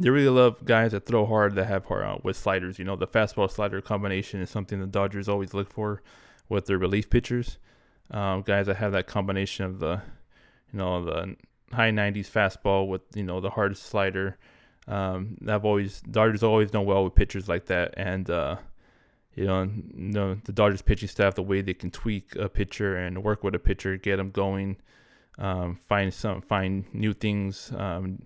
they 0.00 0.10
really 0.10 0.28
love 0.28 0.64
guys 0.64 0.92
that 0.92 1.06
throw 1.06 1.26
hard 1.26 1.54
that 1.56 1.66
have 1.66 1.84
hard 1.86 2.04
uh, 2.04 2.18
with 2.22 2.36
sliders. 2.36 2.78
You 2.78 2.84
know, 2.84 2.96
the 2.96 3.06
fastball 3.06 3.50
slider 3.50 3.80
combination 3.80 4.40
is 4.40 4.50
something 4.50 4.80
the 4.80 4.86
Dodgers 4.86 5.28
always 5.28 5.54
look 5.54 5.70
for 5.72 6.02
with 6.48 6.66
their 6.66 6.78
relief 6.78 7.10
pitchers. 7.10 7.58
Um, 8.10 8.42
guys 8.42 8.66
that 8.66 8.76
have 8.76 8.92
that 8.92 9.06
combination 9.06 9.66
of 9.66 9.80
the, 9.80 10.00
you 10.72 10.78
know, 10.78 11.04
the 11.04 11.36
high 11.72 11.90
90s 11.90 12.30
fastball 12.30 12.88
with 12.88 13.02
you 13.14 13.24
know 13.24 13.40
the 13.40 13.50
hard 13.50 13.76
slider. 13.76 14.38
Um, 14.86 15.36
I've 15.46 15.64
always 15.64 16.00
Dodgers 16.00 16.42
always 16.42 16.70
done 16.70 16.86
well 16.86 17.04
with 17.04 17.14
pitchers 17.14 17.48
like 17.48 17.66
that, 17.66 17.94
and 17.96 18.28
uh, 18.30 18.56
you 19.34 19.44
know, 19.44 19.62
you 19.62 19.72
know 19.94 20.34
the 20.44 20.52
Dodgers 20.52 20.82
pitching 20.82 21.08
staff 21.08 21.34
the 21.34 21.42
way 21.42 21.60
they 21.60 21.74
can 21.74 21.90
tweak 21.90 22.34
a 22.36 22.48
pitcher 22.48 22.96
and 22.96 23.22
work 23.22 23.44
with 23.44 23.54
a 23.54 23.58
pitcher, 23.58 23.96
get 23.96 24.16
them 24.16 24.30
going, 24.30 24.76
um, 25.38 25.76
find 25.76 26.12
some 26.12 26.40
find 26.40 26.92
new 26.94 27.12
things. 27.12 27.72
Um, 27.76 28.22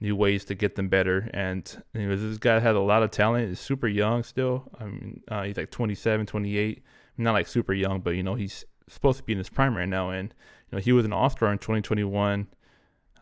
new 0.00 0.16
ways 0.16 0.44
to 0.46 0.54
get 0.54 0.76
them 0.76 0.88
better. 0.88 1.28
And 1.34 1.82
anyways, 1.94 2.20
this 2.20 2.38
guy 2.38 2.60
has 2.60 2.76
a 2.76 2.80
lot 2.80 3.02
of 3.02 3.10
talent. 3.10 3.48
He's 3.48 3.60
super 3.60 3.88
young 3.88 4.22
still. 4.22 4.70
I 4.78 4.84
mean, 4.84 5.22
uh, 5.28 5.42
he's 5.42 5.56
like 5.56 5.70
27, 5.70 6.26
28. 6.26 6.82
Not 7.16 7.32
like 7.32 7.48
super 7.48 7.72
young, 7.72 8.00
but 8.00 8.10
you 8.10 8.22
know, 8.22 8.34
he's 8.34 8.64
supposed 8.88 9.18
to 9.18 9.24
be 9.24 9.32
in 9.32 9.38
his 9.38 9.48
prime 9.48 9.76
right 9.76 9.88
now. 9.88 10.10
And 10.10 10.32
you 10.70 10.76
know, 10.76 10.82
he 10.82 10.92
was 10.92 11.04
an 11.04 11.12
All 11.12 11.30
Star 11.30 11.50
in 11.50 11.58
2021. 11.58 12.46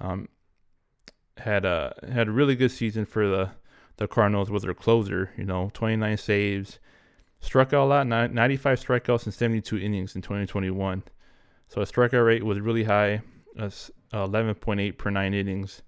Um, 0.00 0.28
had 1.38 1.64
a 1.64 1.94
had 2.10 2.28
a 2.28 2.32
really 2.32 2.56
good 2.56 2.70
season 2.70 3.04
for 3.04 3.28
the 3.28 3.50
the 3.96 4.08
Cardinals 4.08 4.50
with 4.50 4.62
their 4.62 4.74
closer. 4.74 5.30
You 5.36 5.44
know, 5.44 5.70
29 5.74 6.16
saves, 6.16 6.78
struck 7.40 7.72
out 7.72 7.84
a 7.84 7.86
lot, 7.86 8.06
95 8.06 8.80
strikeouts 8.80 9.26
in 9.26 9.32
72 9.32 9.78
innings 9.78 10.14
in 10.14 10.22
2021. 10.22 11.02
So 11.68 11.80
his 11.80 11.90
strikeout 11.90 12.26
rate 12.26 12.44
was 12.44 12.60
really 12.60 12.84
high. 12.84 13.22
That's 13.54 13.90
11.8 14.12 14.98
per 14.98 15.10
nine 15.10 15.34
innings. 15.34 15.82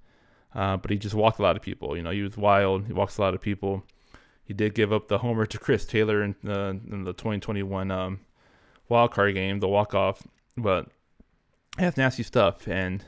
Uh, 0.54 0.76
but 0.76 0.90
he 0.90 0.96
just 0.96 1.14
walked 1.14 1.38
a 1.38 1.42
lot 1.42 1.56
of 1.56 1.62
people. 1.62 1.96
You 1.96 2.02
know, 2.02 2.10
he 2.10 2.22
was 2.22 2.36
wild. 2.36 2.86
He 2.86 2.92
walks 2.92 3.18
a 3.18 3.20
lot 3.20 3.34
of 3.34 3.40
people. 3.40 3.84
He 4.42 4.54
did 4.54 4.74
give 4.74 4.92
up 4.92 5.08
the 5.08 5.18
homer 5.18 5.44
to 5.44 5.58
Chris 5.58 5.84
Taylor 5.84 6.22
in, 6.22 6.34
uh, 6.46 6.70
in 6.70 7.04
the 7.04 7.12
2021 7.12 7.90
um, 7.90 8.20
wild 8.88 9.12
card 9.12 9.34
game, 9.34 9.60
the 9.60 9.68
walk 9.68 9.94
off. 9.94 10.26
But 10.56 10.88
that's 11.76 11.98
nasty 11.98 12.22
stuff. 12.22 12.66
And 12.66 13.04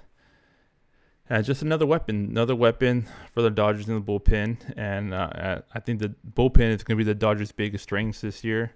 uh, 1.31 1.43
just 1.43 1.63
another 1.63 1.87
weapon, 1.87 2.27
another 2.31 2.57
weapon 2.57 3.07
for 3.33 3.43
the 3.43 3.51
Dodgers 3.51 3.89
in 3.89 3.95
the 3.95 4.01
bullpen. 4.01 4.57
And 4.77 5.15
uh, 5.15 5.63
I 5.73 5.81
think 5.81 6.01
the 6.01 6.15
bullpen 6.35 6.75
is 6.75 6.83
going 6.83 6.97
to 6.99 7.05
be 7.05 7.05
the 7.05 7.15
Dodgers' 7.15 7.53
biggest 7.53 7.85
strength 7.85 8.21
this 8.21 8.43
year. 8.43 8.75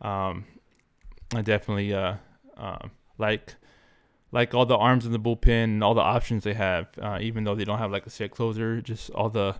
Um, 0.00 0.44
I 1.34 1.42
definitely 1.42 1.94
uh, 1.94 2.16
uh 2.56 2.88
like 3.18 3.54
like 4.32 4.54
all 4.54 4.66
the 4.66 4.76
arms 4.76 5.06
in 5.06 5.12
the 5.12 5.18
bullpen 5.20 5.64
and 5.64 5.84
all 5.84 5.94
the 5.94 6.00
options 6.00 6.42
they 6.42 6.54
have, 6.54 6.88
uh, 7.00 7.18
even 7.20 7.44
though 7.44 7.54
they 7.54 7.64
don't 7.64 7.78
have 7.78 7.92
like 7.92 8.06
a 8.06 8.10
set 8.10 8.32
closer, 8.32 8.80
just 8.80 9.10
all 9.10 9.28
the 9.28 9.54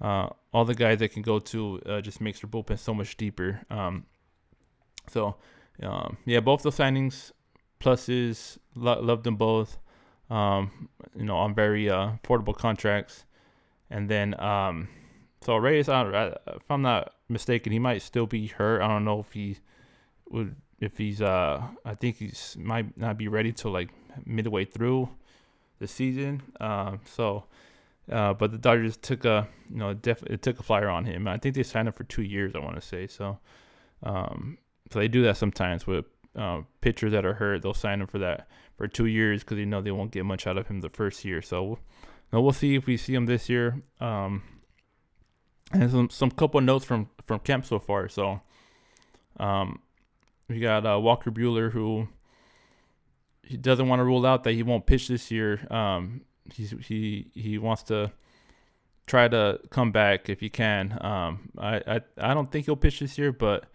uh, 0.00 0.28
all 0.52 0.64
the 0.64 0.74
guys 0.74 0.98
that 0.98 1.08
can 1.08 1.22
go 1.22 1.38
to 1.38 1.80
uh, 1.86 2.00
just 2.00 2.20
makes 2.20 2.40
their 2.40 2.50
bullpen 2.50 2.78
so 2.78 2.94
much 2.94 3.16
deeper. 3.16 3.60
Um, 3.70 4.06
so 5.08 5.36
um, 5.82 6.18
yeah, 6.26 6.40
both 6.40 6.62
those 6.62 6.76
signings 6.76 7.32
pluses, 7.80 8.58
lo- 8.76 9.00
love 9.00 9.24
them 9.24 9.36
both. 9.36 9.78
Um, 10.30 10.88
you 11.14 11.24
know, 11.24 11.36
on 11.36 11.54
very 11.54 11.90
uh, 11.90 12.12
affordable 12.22 12.56
contracts, 12.56 13.26
and 13.90 14.08
then 14.08 14.38
um, 14.40 14.88
so 15.42 15.56
Reyes, 15.56 15.88
I, 15.88 16.28
if 16.46 16.70
I'm 16.70 16.82
not 16.82 17.12
mistaken, 17.28 17.72
he 17.72 17.78
might 17.78 18.02
still 18.02 18.26
be 18.26 18.46
hurt. 18.46 18.80
I 18.80 18.88
don't 18.88 19.04
know 19.04 19.20
if 19.20 19.32
he 19.32 19.58
would 20.30 20.56
if 20.80 20.98
he's 20.98 21.22
uh 21.22 21.62
I 21.84 21.94
think 21.94 22.16
he's 22.16 22.56
might 22.58 22.96
not 22.96 23.16
be 23.16 23.28
ready 23.28 23.52
till 23.52 23.70
like 23.70 23.90
midway 24.24 24.64
through 24.64 25.08
the 25.78 25.86
season. 25.86 26.42
Uh, 26.60 26.96
so 27.04 27.44
uh, 28.10 28.34
but 28.34 28.50
the 28.50 28.58
Dodgers 28.58 28.96
took 28.96 29.24
a 29.24 29.48
you 29.70 29.76
know 29.76 29.94
definitely 29.94 30.38
took 30.38 30.60
a 30.60 30.62
flyer 30.62 30.88
on 30.88 31.04
him. 31.04 31.26
I 31.28 31.38
think 31.38 31.54
they 31.54 31.62
signed 31.62 31.88
him 31.88 31.94
for 31.94 32.04
two 32.04 32.22
years. 32.22 32.54
I 32.54 32.58
want 32.58 32.76
to 32.76 32.82
say 32.82 33.06
so. 33.06 33.38
Um, 34.02 34.58
so 34.90 34.98
they 34.98 35.08
do 35.08 35.22
that 35.22 35.36
sometimes 35.36 35.86
with 35.86 36.04
uh, 36.36 36.62
pitchers 36.80 37.12
that 37.12 37.24
are 37.24 37.34
hurt. 37.34 37.62
They'll 37.62 37.74
sign 37.74 38.00
him 38.00 38.06
for 38.06 38.18
that 38.18 38.48
for 38.76 38.88
two 38.88 39.06
years 39.06 39.42
because 39.42 39.56
they 39.56 39.64
know 39.64 39.80
they 39.82 39.90
won't 39.90 40.12
get 40.12 40.24
much 40.24 40.46
out 40.46 40.58
of 40.58 40.68
him 40.68 40.80
the 40.80 40.88
first 40.88 41.24
year. 41.24 41.42
So 41.42 41.62
you 41.62 41.78
know, 42.32 42.40
we'll 42.40 42.52
see 42.52 42.74
if 42.74 42.86
we 42.86 42.96
see 42.96 43.14
him 43.14 43.26
this 43.26 43.48
year. 43.48 43.82
Um, 44.00 44.42
and 45.72 45.90
some 45.90 46.10
some 46.10 46.30
couple 46.30 46.60
notes 46.60 46.84
from 46.84 47.08
from 47.26 47.40
camp 47.40 47.64
so 47.64 47.78
far. 47.78 48.08
So 48.08 48.40
um, 49.38 49.80
we 50.48 50.60
got 50.60 50.86
uh, 50.86 50.98
Walker 50.98 51.30
Buehler 51.30 51.72
who 51.72 52.08
he 53.42 53.56
doesn't 53.56 53.88
want 53.88 54.00
to 54.00 54.04
rule 54.04 54.24
out 54.24 54.44
that 54.44 54.52
he 54.52 54.62
won't 54.62 54.86
pitch 54.86 55.08
this 55.08 55.30
year. 55.30 55.66
Um, 55.70 56.22
he 56.50 57.30
he 57.34 57.58
wants 57.58 57.82
to 57.84 58.12
try 59.06 59.28
to 59.28 59.60
come 59.70 59.92
back 59.92 60.28
if 60.28 60.40
he 60.40 60.48
can. 60.48 60.98
Um, 61.00 61.50
I, 61.58 61.76
I 61.86 62.00
I 62.18 62.34
don't 62.34 62.50
think 62.50 62.66
he'll 62.66 62.76
pitch 62.76 63.00
this 63.00 63.18
year, 63.18 63.32
but 63.32 63.66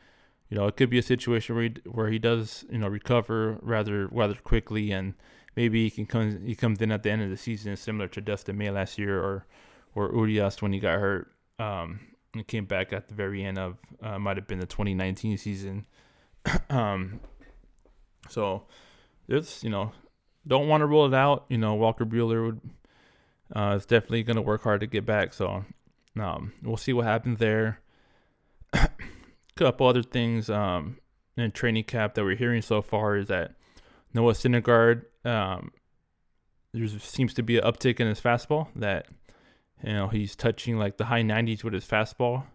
you 0.50 0.58
know 0.58 0.68
it 0.68 0.76
could 0.78 0.90
be 0.90 0.98
a 0.98 1.04
situation 1.04 1.56
where 1.56 1.64
he, 1.66 1.76
where 1.86 2.10
he 2.10 2.20
does 2.20 2.66
you 2.70 2.78
know 2.78 2.88
recover 2.88 3.60
rather 3.62 4.08
rather 4.08 4.36
quickly, 4.36 4.92
and 4.92 5.14
maybe 5.56 5.84
he 5.84 5.90
can 5.90 6.06
come 6.06 6.46
he 6.46 6.56
comes 6.56 6.82
in 6.82 6.92
at 6.92 7.04
the 7.04 7.12
end 7.12 7.22
of 7.22 7.30
the 7.30 7.38
season 7.38 7.76
similar 7.76 8.08
to 8.08 8.22
Dustin 8.22 8.58
May 8.58 8.70
last 8.70 8.98
year 8.98 9.20
or 9.22 9.46
or 9.96 10.12
Urias 10.14 10.62
when 10.62 10.74
he 10.74 10.80
got 10.80 11.00
hurt. 11.00 11.32
Um, 11.60 12.00
and 12.34 12.48
came 12.48 12.66
back 12.66 12.94
at 12.94 13.08
the 13.08 13.16
very 13.16 13.44
end 13.44 13.58
of 13.58 13.78
uh, 14.02 14.20
might 14.20 14.38
have 14.38 14.48
been 14.48 14.60
the 14.60 14.66
2019 14.66 15.38
season. 15.38 15.86
um, 16.70 17.20
so 18.30 18.64
it's 19.28 19.64
you 19.64 19.70
know 19.70 19.92
don't 20.46 20.68
want 20.68 20.82
to 20.82 20.86
rule 20.86 21.06
it 21.06 21.14
out. 21.14 21.46
You 21.50 21.58
know, 21.58 21.76
Walker 21.76 22.06
Buehler 22.06 22.46
would 22.46 22.62
uh, 23.56 23.76
is 23.76 23.86
definitely 23.86 24.24
going 24.24 24.36
to 24.36 24.42
work 24.42 24.64
hard 24.64 24.82
to 24.82 24.88
get 24.88 25.06
back. 25.06 25.34
So 25.34 25.66
um, 26.20 26.54
we'll 26.64 26.78
see 26.78 26.94
what 26.94 27.06
happens 27.06 27.40
there. 27.40 27.82
Couple 29.58 29.88
other 29.88 30.04
things 30.04 30.50
um, 30.50 30.98
in 31.36 31.52
training 31.52 31.86
cap 31.86 32.14
that 32.14 32.24
we're 32.24 32.36
hearing 32.36 32.62
so 32.62 32.82
far 32.82 33.18
is 33.18 33.28
that 33.28 33.56
Noah 34.14 34.34
Syndergaard 34.34 35.04
um, 35.26 35.72
there 36.74 36.88
seems 36.88 37.34
to 37.36 37.44
be 37.44 37.58
an 37.58 37.64
uptick 37.64 38.00
in 38.00 38.08
his 38.08 38.22
fastball. 38.22 38.68
That 38.76 39.08
you 39.84 39.94
know 39.94 40.08
he's 40.08 40.36
touching 40.36 40.78
like 40.78 40.98
the 40.98 41.06
high 41.06 41.24
90s 41.24 41.64
with 41.64 41.74
his 41.74 41.86
fastball. 41.86 42.46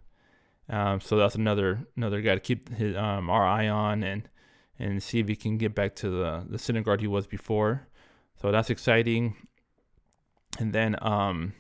Um, 0.69 1.01
so 1.01 1.17
that's 1.17 1.35
another 1.35 1.87
another 1.97 2.21
guy 2.21 2.35
to 2.35 2.41
keep 2.41 2.73
his 2.75 2.97
um, 2.97 3.29
our 3.29 3.45
eye 3.45 3.69
on 3.69 4.03
and 4.03 4.29
and 4.79 5.03
see 5.03 5.19
if 5.19 5.29
he 5.29 5.37
can 5.37 5.59
get 5.59 5.75
back 5.75 5.95
to 5.97 6.11
the 6.11 6.47
the 6.49 6.59
Syndergaard 6.59 7.01
he 7.01 7.07
was 7.07 7.27
before. 7.27 7.89
So 8.41 8.51
that's 8.51 8.71
exciting. 8.71 9.37
And 10.59 10.73
then 10.73 10.97
um, 11.01 11.55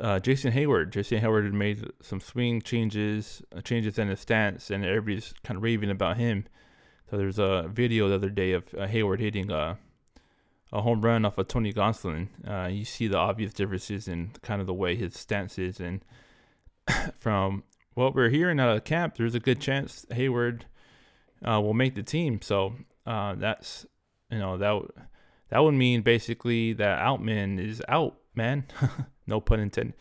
uh, 0.00 0.18
Jason 0.20 0.52
Heyward. 0.52 0.90
Jason 0.90 1.20
Heyward 1.20 1.44
had 1.44 1.54
made 1.54 1.90
some 2.00 2.20
swing 2.20 2.60
changes, 2.62 3.42
uh, 3.56 3.60
changes 3.60 3.98
in 3.98 4.08
his 4.08 4.20
stance, 4.20 4.70
and 4.70 4.84
everybody's 4.84 5.34
kind 5.44 5.56
of 5.56 5.62
raving 5.62 5.90
about 5.90 6.16
him. 6.16 6.46
So 7.10 7.16
there's 7.16 7.38
a 7.38 7.68
video 7.70 8.08
the 8.08 8.14
other 8.14 8.30
day 8.30 8.52
of 8.52 8.64
uh, 8.74 8.86
Heyward 8.86 9.20
hitting 9.20 9.50
a 9.50 9.78
a 10.72 10.80
home 10.80 11.02
run 11.02 11.24
off 11.24 11.36
of 11.36 11.48
Tony 11.48 11.72
Gonsolin. 11.72 12.28
Uh, 12.48 12.68
you 12.68 12.84
see 12.84 13.06
the 13.06 13.18
obvious 13.18 13.52
differences 13.52 14.08
in 14.08 14.30
kind 14.40 14.60
of 14.60 14.66
the 14.66 14.74
way 14.74 14.96
his 14.96 15.18
stance 15.18 15.58
is, 15.58 15.80
and 15.80 16.02
from 17.18 17.64
what 17.94 18.14
we're 18.14 18.30
hearing 18.30 18.58
out 18.58 18.74
of 18.74 18.84
camp, 18.84 19.16
there's 19.16 19.34
a 19.34 19.40
good 19.40 19.60
chance 19.60 20.06
Heyward 20.10 20.62
uh, 21.46 21.60
will 21.60 21.74
make 21.74 21.94
the 21.94 22.02
team. 22.02 22.40
So 22.40 22.74
uh, 23.06 23.34
that's 23.34 23.86
you 24.30 24.38
know 24.38 24.56
that 24.56 24.82
that 25.50 25.62
would 25.62 25.74
mean 25.74 26.00
basically 26.00 26.72
that 26.74 27.00
Outman 27.00 27.62
is 27.62 27.82
out, 27.88 28.16
man. 28.34 28.66
no 29.26 29.40
pun 29.40 29.60
intended. 29.60 29.94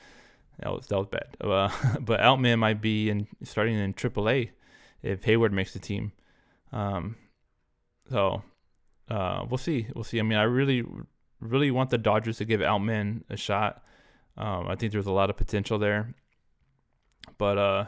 That 0.60 0.72
was 0.72 0.88
that 0.88 0.98
was 0.98 1.08
bad. 1.08 1.36
Uh, 1.40 1.70
but 2.00 2.20
Outman 2.20 2.60
might 2.60 2.82
be 2.82 3.10
in 3.10 3.28
starting 3.44 3.78
in 3.78 3.94
AAA 3.94 4.50
if 5.02 5.22
Heyward 5.24 5.52
makes 5.52 5.74
the 5.74 5.80
team. 5.80 6.12
Um, 6.72 7.16
so 8.10 8.44
uh, 9.10 9.46
we'll 9.50 9.58
see. 9.58 9.88
We'll 9.94 10.04
see. 10.04 10.20
I 10.20 10.24
mean, 10.24 10.38
I 10.38 10.44
really, 10.44 10.86
really 11.40 11.72
want 11.72 11.90
the 11.90 11.98
Dodgers 11.98 12.38
to 12.38 12.46
give 12.46 12.62
Outman 12.62 13.24
a 13.30 13.38
shot. 13.38 13.84
Um, 14.38 14.68
I 14.68 14.76
think 14.76 14.92
there's 14.92 15.08
a 15.08 15.12
lot 15.12 15.30
of 15.30 15.38
potential 15.38 15.80
there. 15.80 16.14
But 17.38 17.58
uh, 17.58 17.86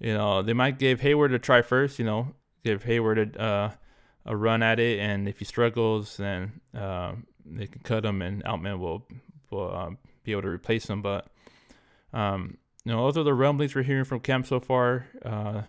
you 0.00 0.14
know, 0.14 0.42
they 0.42 0.54
might 0.54 0.78
give 0.78 1.00
Heyward 1.00 1.34
a 1.34 1.38
try 1.38 1.62
first. 1.62 1.98
You 1.98 2.04
know, 2.04 2.34
give 2.64 2.84
Heyward 2.84 3.36
a, 3.36 3.40
uh, 3.40 3.70
a 4.24 4.36
run 4.36 4.62
at 4.62 4.80
it, 4.80 4.98
and 4.98 5.28
if 5.28 5.38
he 5.38 5.44
struggles, 5.44 6.16
then 6.16 6.60
uh, 6.74 7.12
they 7.44 7.66
can 7.66 7.82
cut 7.82 8.04
him, 8.04 8.22
and 8.22 8.42
Outman 8.44 8.78
will 8.78 9.06
will 9.50 9.74
um, 9.74 9.98
be 10.24 10.32
able 10.32 10.42
to 10.42 10.48
replace 10.48 10.88
him. 10.88 11.02
But 11.02 11.26
um, 12.12 12.58
you 12.84 12.92
know, 12.92 13.04
those 13.04 13.18
are 13.18 13.24
the 13.24 13.34
rumblings 13.34 13.74
we're 13.74 13.82
hearing 13.82 14.04
from 14.04 14.20
camp 14.20 14.46
so 14.46 14.60
far. 14.60 15.06
Uh, 15.24 15.62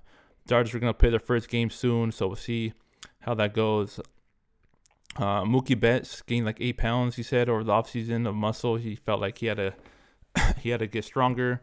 Dodgers 0.46 0.74
are 0.74 0.80
going 0.80 0.94
to 0.94 0.98
play 0.98 1.10
their 1.10 1.20
first 1.20 1.50
game 1.50 1.70
soon, 1.70 2.12
so 2.12 2.28
we'll 2.28 2.36
see 2.36 2.74
how 3.20 3.34
that 3.34 3.54
goes. 3.54 4.00
Uh, 5.18 5.44
Mookie 5.44 5.78
Betts 5.78 6.22
gained 6.22 6.46
like 6.46 6.58
eight 6.62 6.78
pounds. 6.78 7.16
He 7.16 7.24
said 7.24 7.50
over 7.50 7.64
the 7.64 7.72
offseason 7.72 8.28
of 8.28 8.36
muscle. 8.36 8.76
He 8.76 8.96
felt 8.96 9.20
like 9.20 9.40
he 9.40 9.48
had 9.48 9.58
to 9.58 9.74
he 10.62 10.70
had 10.70 10.80
to 10.80 10.88
get 10.88 11.04
stronger. 11.04 11.62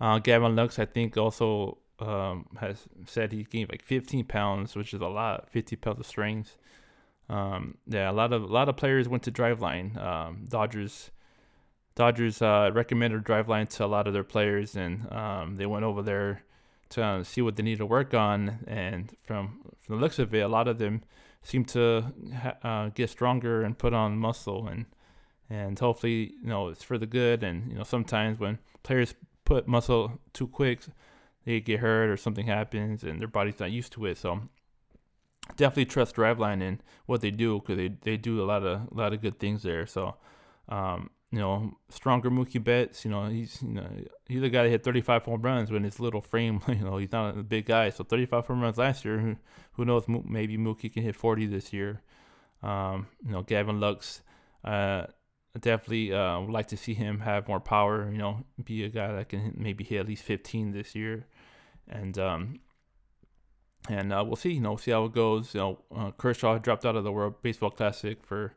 Uh, 0.00 0.18
Gavin 0.18 0.56
Lux, 0.56 0.78
I 0.78 0.86
think, 0.86 1.16
also 1.16 1.78
um, 1.98 2.46
has 2.58 2.88
said 3.06 3.32
he 3.32 3.44
gained 3.44 3.70
like 3.70 3.82
15 3.82 4.24
pounds, 4.24 4.74
which 4.74 4.94
is 4.94 5.00
a 5.00 5.06
lot, 5.06 5.50
50 5.50 5.76
pounds 5.76 6.00
of 6.00 6.06
strength. 6.06 6.56
Um, 7.28 7.76
yeah, 7.86 8.10
a 8.10 8.12
lot 8.12 8.32
of 8.32 8.42
a 8.42 8.46
lot 8.46 8.68
of 8.68 8.76
players 8.76 9.08
went 9.08 9.22
to 9.24 9.30
Driveline. 9.32 9.96
Um, 10.02 10.46
Dodgers 10.48 11.10
Dodgers 12.00 12.40
uh, 12.40 12.70
recommended 12.72 13.24
Driveline 13.24 13.68
to 13.68 13.84
a 13.84 13.86
lot 13.86 14.06
of 14.06 14.14
their 14.14 14.24
players, 14.24 14.74
and 14.74 15.06
um, 15.12 15.56
they 15.56 15.66
went 15.66 15.84
over 15.84 16.00
there 16.00 16.42
to 16.88 17.04
uh, 17.04 17.22
see 17.22 17.42
what 17.42 17.56
they 17.56 17.62
need 17.62 17.76
to 17.76 17.84
work 17.84 18.14
on. 18.14 18.64
And 18.66 19.14
from 19.22 19.60
from 19.78 19.96
the 19.96 20.00
looks 20.00 20.18
of 20.18 20.34
it, 20.34 20.40
a 20.40 20.48
lot 20.48 20.66
of 20.66 20.78
them 20.78 21.02
seem 21.42 21.66
to 21.66 22.06
ha- 22.34 22.56
uh, 22.62 22.88
get 22.88 23.10
stronger 23.10 23.60
and 23.60 23.76
put 23.76 23.92
on 23.92 24.16
muscle, 24.16 24.66
and 24.66 24.86
and 25.50 25.78
hopefully, 25.78 26.32
you 26.42 26.48
know, 26.48 26.68
it's 26.68 26.82
for 26.82 26.96
the 26.96 27.04
good. 27.04 27.42
And 27.42 27.70
you 27.70 27.76
know, 27.76 27.84
sometimes 27.84 28.38
when 28.38 28.60
players 28.82 29.14
put 29.44 29.68
muscle 29.68 30.20
too 30.32 30.48
quick, 30.48 30.80
they 31.44 31.60
get 31.60 31.80
hurt 31.80 32.08
or 32.08 32.16
something 32.16 32.46
happens 32.46 33.04
and 33.04 33.20
their 33.20 33.28
body's 33.28 33.60
not 33.60 33.72
used 33.72 33.92
to 33.92 34.06
it. 34.06 34.16
So 34.16 34.40
definitely 35.54 35.84
trust 35.84 36.16
Driveline 36.16 36.62
and 36.62 36.82
what 37.04 37.20
they 37.20 37.30
do 37.30 37.60
because 37.60 37.76
they, 37.76 37.88
they 37.88 38.16
do 38.16 38.42
a 38.42 38.46
lot 38.46 38.62
of 38.64 38.88
a 38.90 38.94
lot 38.94 39.12
of 39.12 39.20
good 39.20 39.38
things 39.38 39.62
there. 39.62 39.86
So 39.86 40.16
um, 40.70 41.10
you 41.32 41.38
know, 41.38 41.72
stronger 41.88 42.30
Mookie 42.30 42.62
Betts, 42.62 43.04
you 43.04 43.10
know, 43.10 43.26
he's 43.26 43.62
you 43.62 43.74
know 43.74 43.86
he's 44.26 44.40
the 44.40 44.50
guy 44.50 44.64
that 44.64 44.70
hit 44.70 44.82
35 44.82 45.24
home 45.24 45.42
runs 45.42 45.70
when 45.70 45.84
his 45.84 46.00
little 46.00 46.20
frame, 46.20 46.60
you 46.68 46.74
know, 46.76 46.96
he's 46.96 47.12
not 47.12 47.38
a 47.38 47.42
big 47.42 47.66
guy. 47.66 47.90
So 47.90 48.02
35 48.02 48.46
home 48.46 48.60
runs 48.60 48.78
last 48.78 49.04
year. 49.04 49.38
Who, 49.74 49.84
knows? 49.84 50.04
Maybe 50.08 50.58
Mookie 50.58 50.92
can 50.92 51.02
hit 51.02 51.14
40 51.14 51.46
this 51.46 51.72
year. 51.72 52.02
Um, 52.62 53.06
you 53.24 53.32
know, 53.32 53.42
Gavin 53.42 53.80
Lux. 53.80 54.22
Uh, 54.64 55.06
definitely 55.58 56.12
uh, 56.12 56.40
would 56.40 56.50
like 56.50 56.68
to 56.68 56.76
see 56.76 56.94
him 56.94 57.20
have 57.20 57.46
more 57.48 57.60
power. 57.60 58.10
You 58.10 58.18
know, 58.18 58.44
be 58.62 58.84
a 58.84 58.88
guy 58.88 59.12
that 59.12 59.28
can 59.28 59.54
maybe 59.56 59.84
hit 59.84 60.00
at 60.00 60.08
least 60.08 60.24
15 60.24 60.72
this 60.72 60.96
year, 60.96 61.26
and 61.88 62.18
um, 62.18 62.60
and 63.88 64.12
uh, 64.12 64.24
we'll 64.26 64.36
see. 64.36 64.52
You 64.52 64.60
know, 64.60 64.76
see 64.76 64.90
how 64.90 65.04
it 65.04 65.12
goes. 65.12 65.54
You 65.54 65.60
know, 65.60 65.78
uh, 65.94 66.10
Kershaw 66.10 66.58
dropped 66.58 66.84
out 66.84 66.96
of 66.96 67.04
the 67.04 67.12
World 67.12 67.40
Baseball 67.40 67.70
Classic 67.70 68.24
for 68.24 68.54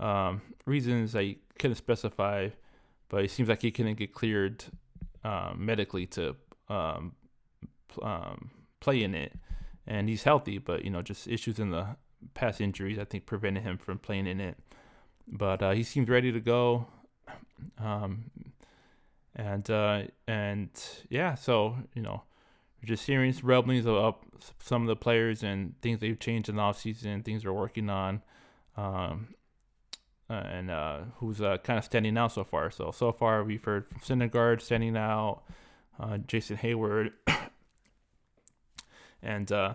um, 0.00 0.42
reasons 0.66 1.14
I 1.16 1.36
couldn't 1.58 1.76
specify, 1.76 2.48
but 3.08 3.24
it 3.24 3.30
seems 3.30 3.48
like 3.48 3.62
he 3.62 3.70
couldn't 3.70 3.96
get 3.96 4.12
cleared 4.12 4.64
um, 5.24 5.56
medically 5.58 6.06
to 6.06 6.36
um, 6.68 7.12
um, 8.02 8.50
play 8.80 9.02
in 9.02 9.14
it, 9.14 9.32
and 9.86 10.08
he's 10.08 10.22
healthy, 10.22 10.58
but 10.58 10.84
you 10.84 10.90
know, 10.90 11.02
just 11.02 11.26
issues 11.26 11.58
in 11.58 11.70
the 11.70 11.96
past 12.34 12.60
injuries 12.60 12.98
I 12.98 13.04
think 13.04 13.26
prevented 13.26 13.62
him 13.62 13.78
from 13.78 13.98
playing 13.98 14.26
in 14.26 14.40
it 14.40 14.58
but 15.30 15.62
uh, 15.62 15.72
he 15.72 15.82
seems 15.82 16.08
ready 16.08 16.32
to 16.32 16.40
go. 16.40 16.86
Um, 17.78 18.30
and 19.36 19.68
uh, 19.70 20.02
and 20.26 20.70
yeah, 21.08 21.34
so 21.34 21.76
you 21.94 22.02
know, 22.02 22.22
just 22.84 23.06
hearing 23.06 23.34
rumblings 23.42 23.86
of 23.86 24.16
some 24.60 24.82
of 24.82 24.88
the 24.88 24.96
players 24.96 25.42
and 25.42 25.74
things 25.82 26.00
they've 26.00 26.18
changed 26.18 26.48
in 26.48 26.56
the 26.56 26.62
offseason, 26.62 27.24
things 27.24 27.42
they're 27.42 27.52
working 27.52 27.90
on. 27.90 28.22
Um, 28.76 29.34
uh, 30.30 30.42
and 30.50 30.70
uh, 30.70 30.98
who's 31.16 31.40
uh, 31.40 31.58
kind 31.58 31.78
of 31.78 31.84
standing 31.84 32.16
out 32.18 32.32
so 32.32 32.44
far. 32.44 32.70
So 32.70 32.90
so 32.90 33.12
far 33.12 33.44
we've 33.44 33.64
heard 33.64 33.86
from 33.88 34.00
Syndergaard 34.00 34.60
standing 34.60 34.96
out, 34.96 35.42
uh, 35.98 36.18
Jason 36.18 36.56
Heyward, 36.56 37.12
and 39.22 39.50
uh, 39.50 39.74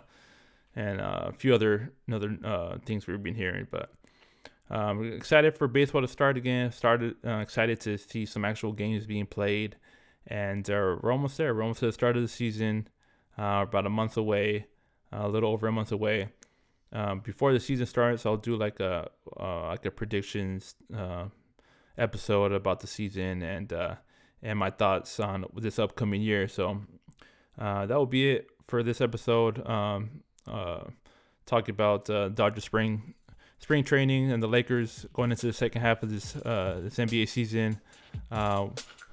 and 0.76 1.02
uh, 1.02 1.26
a 1.28 1.34
few 1.34 1.56
other 1.56 1.94
other 2.12 2.80
things 2.86 3.08
we've 3.08 3.24
been 3.24 3.36
hearing. 3.36 3.68
But 3.70 3.92
um, 4.70 5.12
excited 5.14 5.58
for 5.58 5.68
baseball 5.68 6.02
to 6.02 6.08
start 6.08 6.38
again. 6.38 6.72
Started 6.72 7.16
excited 7.24 7.80
to 7.82 7.98
see 7.98 8.26
some 8.26 8.46
actual 8.46 8.74
games 8.74 9.06
being 9.06 9.26
played, 9.26 9.76
and 10.28 10.68
we're 10.68 11.12
almost 11.12 11.38
there. 11.38 11.54
We're 11.56 11.64
almost 11.64 11.82
at 11.82 11.88
the 11.88 11.94
start 11.94 12.16
of 12.16 12.22
the 12.22 12.28
season. 12.28 12.88
about 13.38 13.88
a 13.88 13.90
month 13.90 14.18
away, 14.18 14.68
a 15.12 15.28
little 15.28 15.52
over 15.52 15.68
a 15.68 15.72
month 15.72 15.92
away 15.92 16.30
um, 16.94 17.22
before 17.22 17.52
the 17.54 17.60
season 17.60 17.88
starts, 17.88 18.26
I'll 18.26 18.38
do 18.38 18.56
like 18.56 18.80
a 18.80 19.10
uh, 19.40 19.68
like 19.68 19.86
a 19.86 19.92
predictions 19.92 20.76
uh, 20.96 21.26
episode 21.98 22.52
about 22.52 22.82
the 22.82 22.88
season 22.88 23.42
and 23.42 23.74
uh, 23.74 23.96
and 24.44 24.60
my 24.60 24.70
thoughts 24.70 25.20
on 25.20 25.46
this 25.56 25.80
upcoming 25.80 26.22
year. 26.22 26.48
So 26.48 26.82
uh, 27.58 27.88
that 27.88 27.98
will 27.98 28.06
be 28.06 28.34
it 28.34 28.48
for 28.68 28.84
this 28.84 29.02
episode. 29.02 29.68
Um, 29.68 30.22
uh, 30.48 30.84
talk 31.48 31.68
about 31.68 32.10
uh, 32.12 32.30
Dodger 32.30 32.62
spring 32.62 33.16
spring 33.58 33.84
training 33.84 34.32
and 34.32 34.44
the 34.44 34.48
Lakers 34.48 35.08
going 35.14 35.32
into 35.32 35.48
the 35.48 35.54
second 35.54 35.82
half 35.82 36.04
of 36.04 36.12
this 36.12 36.34
this 36.34 36.98
NBA 36.98 37.28
season. 37.28 37.82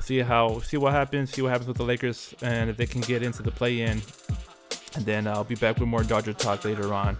see 0.00 0.18
how 0.18 0.60
see 0.60 0.76
what 0.76 0.92
happens. 0.92 1.30
See 1.30 1.40
what 1.40 1.48
happens 1.48 1.68
with 1.68 1.78
the 1.78 1.84
Lakers 1.84 2.34
and 2.42 2.68
if 2.68 2.76
they 2.76 2.86
can 2.86 3.00
get 3.00 3.22
into 3.22 3.42
the 3.42 3.50
play 3.50 3.80
in. 3.80 4.02
And 4.96 5.06
then 5.06 5.26
I'll 5.26 5.44
be 5.44 5.54
back 5.54 5.78
with 5.78 5.88
more 5.88 6.02
Dodger 6.02 6.34
talk 6.34 6.66
later 6.66 6.92
on 6.92 7.16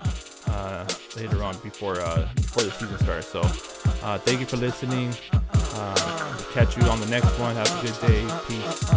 uh, 0.51 0.87
later 1.17 1.43
on 1.43 1.57
before 1.59 2.01
uh, 2.01 2.29
before 2.35 2.65
the 2.65 2.71
season 2.71 2.99
starts. 2.99 3.29
So 3.29 3.41
uh, 4.03 4.19
thank 4.19 4.41
you 4.41 4.47
for 4.47 4.57
listening. 4.57 5.15
Uh, 5.43 6.37
catch 6.53 6.77
you 6.77 6.83
on 6.85 7.01
the 7.01 7.07
next 7.07 7.39
one. 7.39 7.57
Have 7.57 7.71
a 7.79 7.87
good 7.87 7.99
day. 8.07 8.27
Peace. 8.49 8.91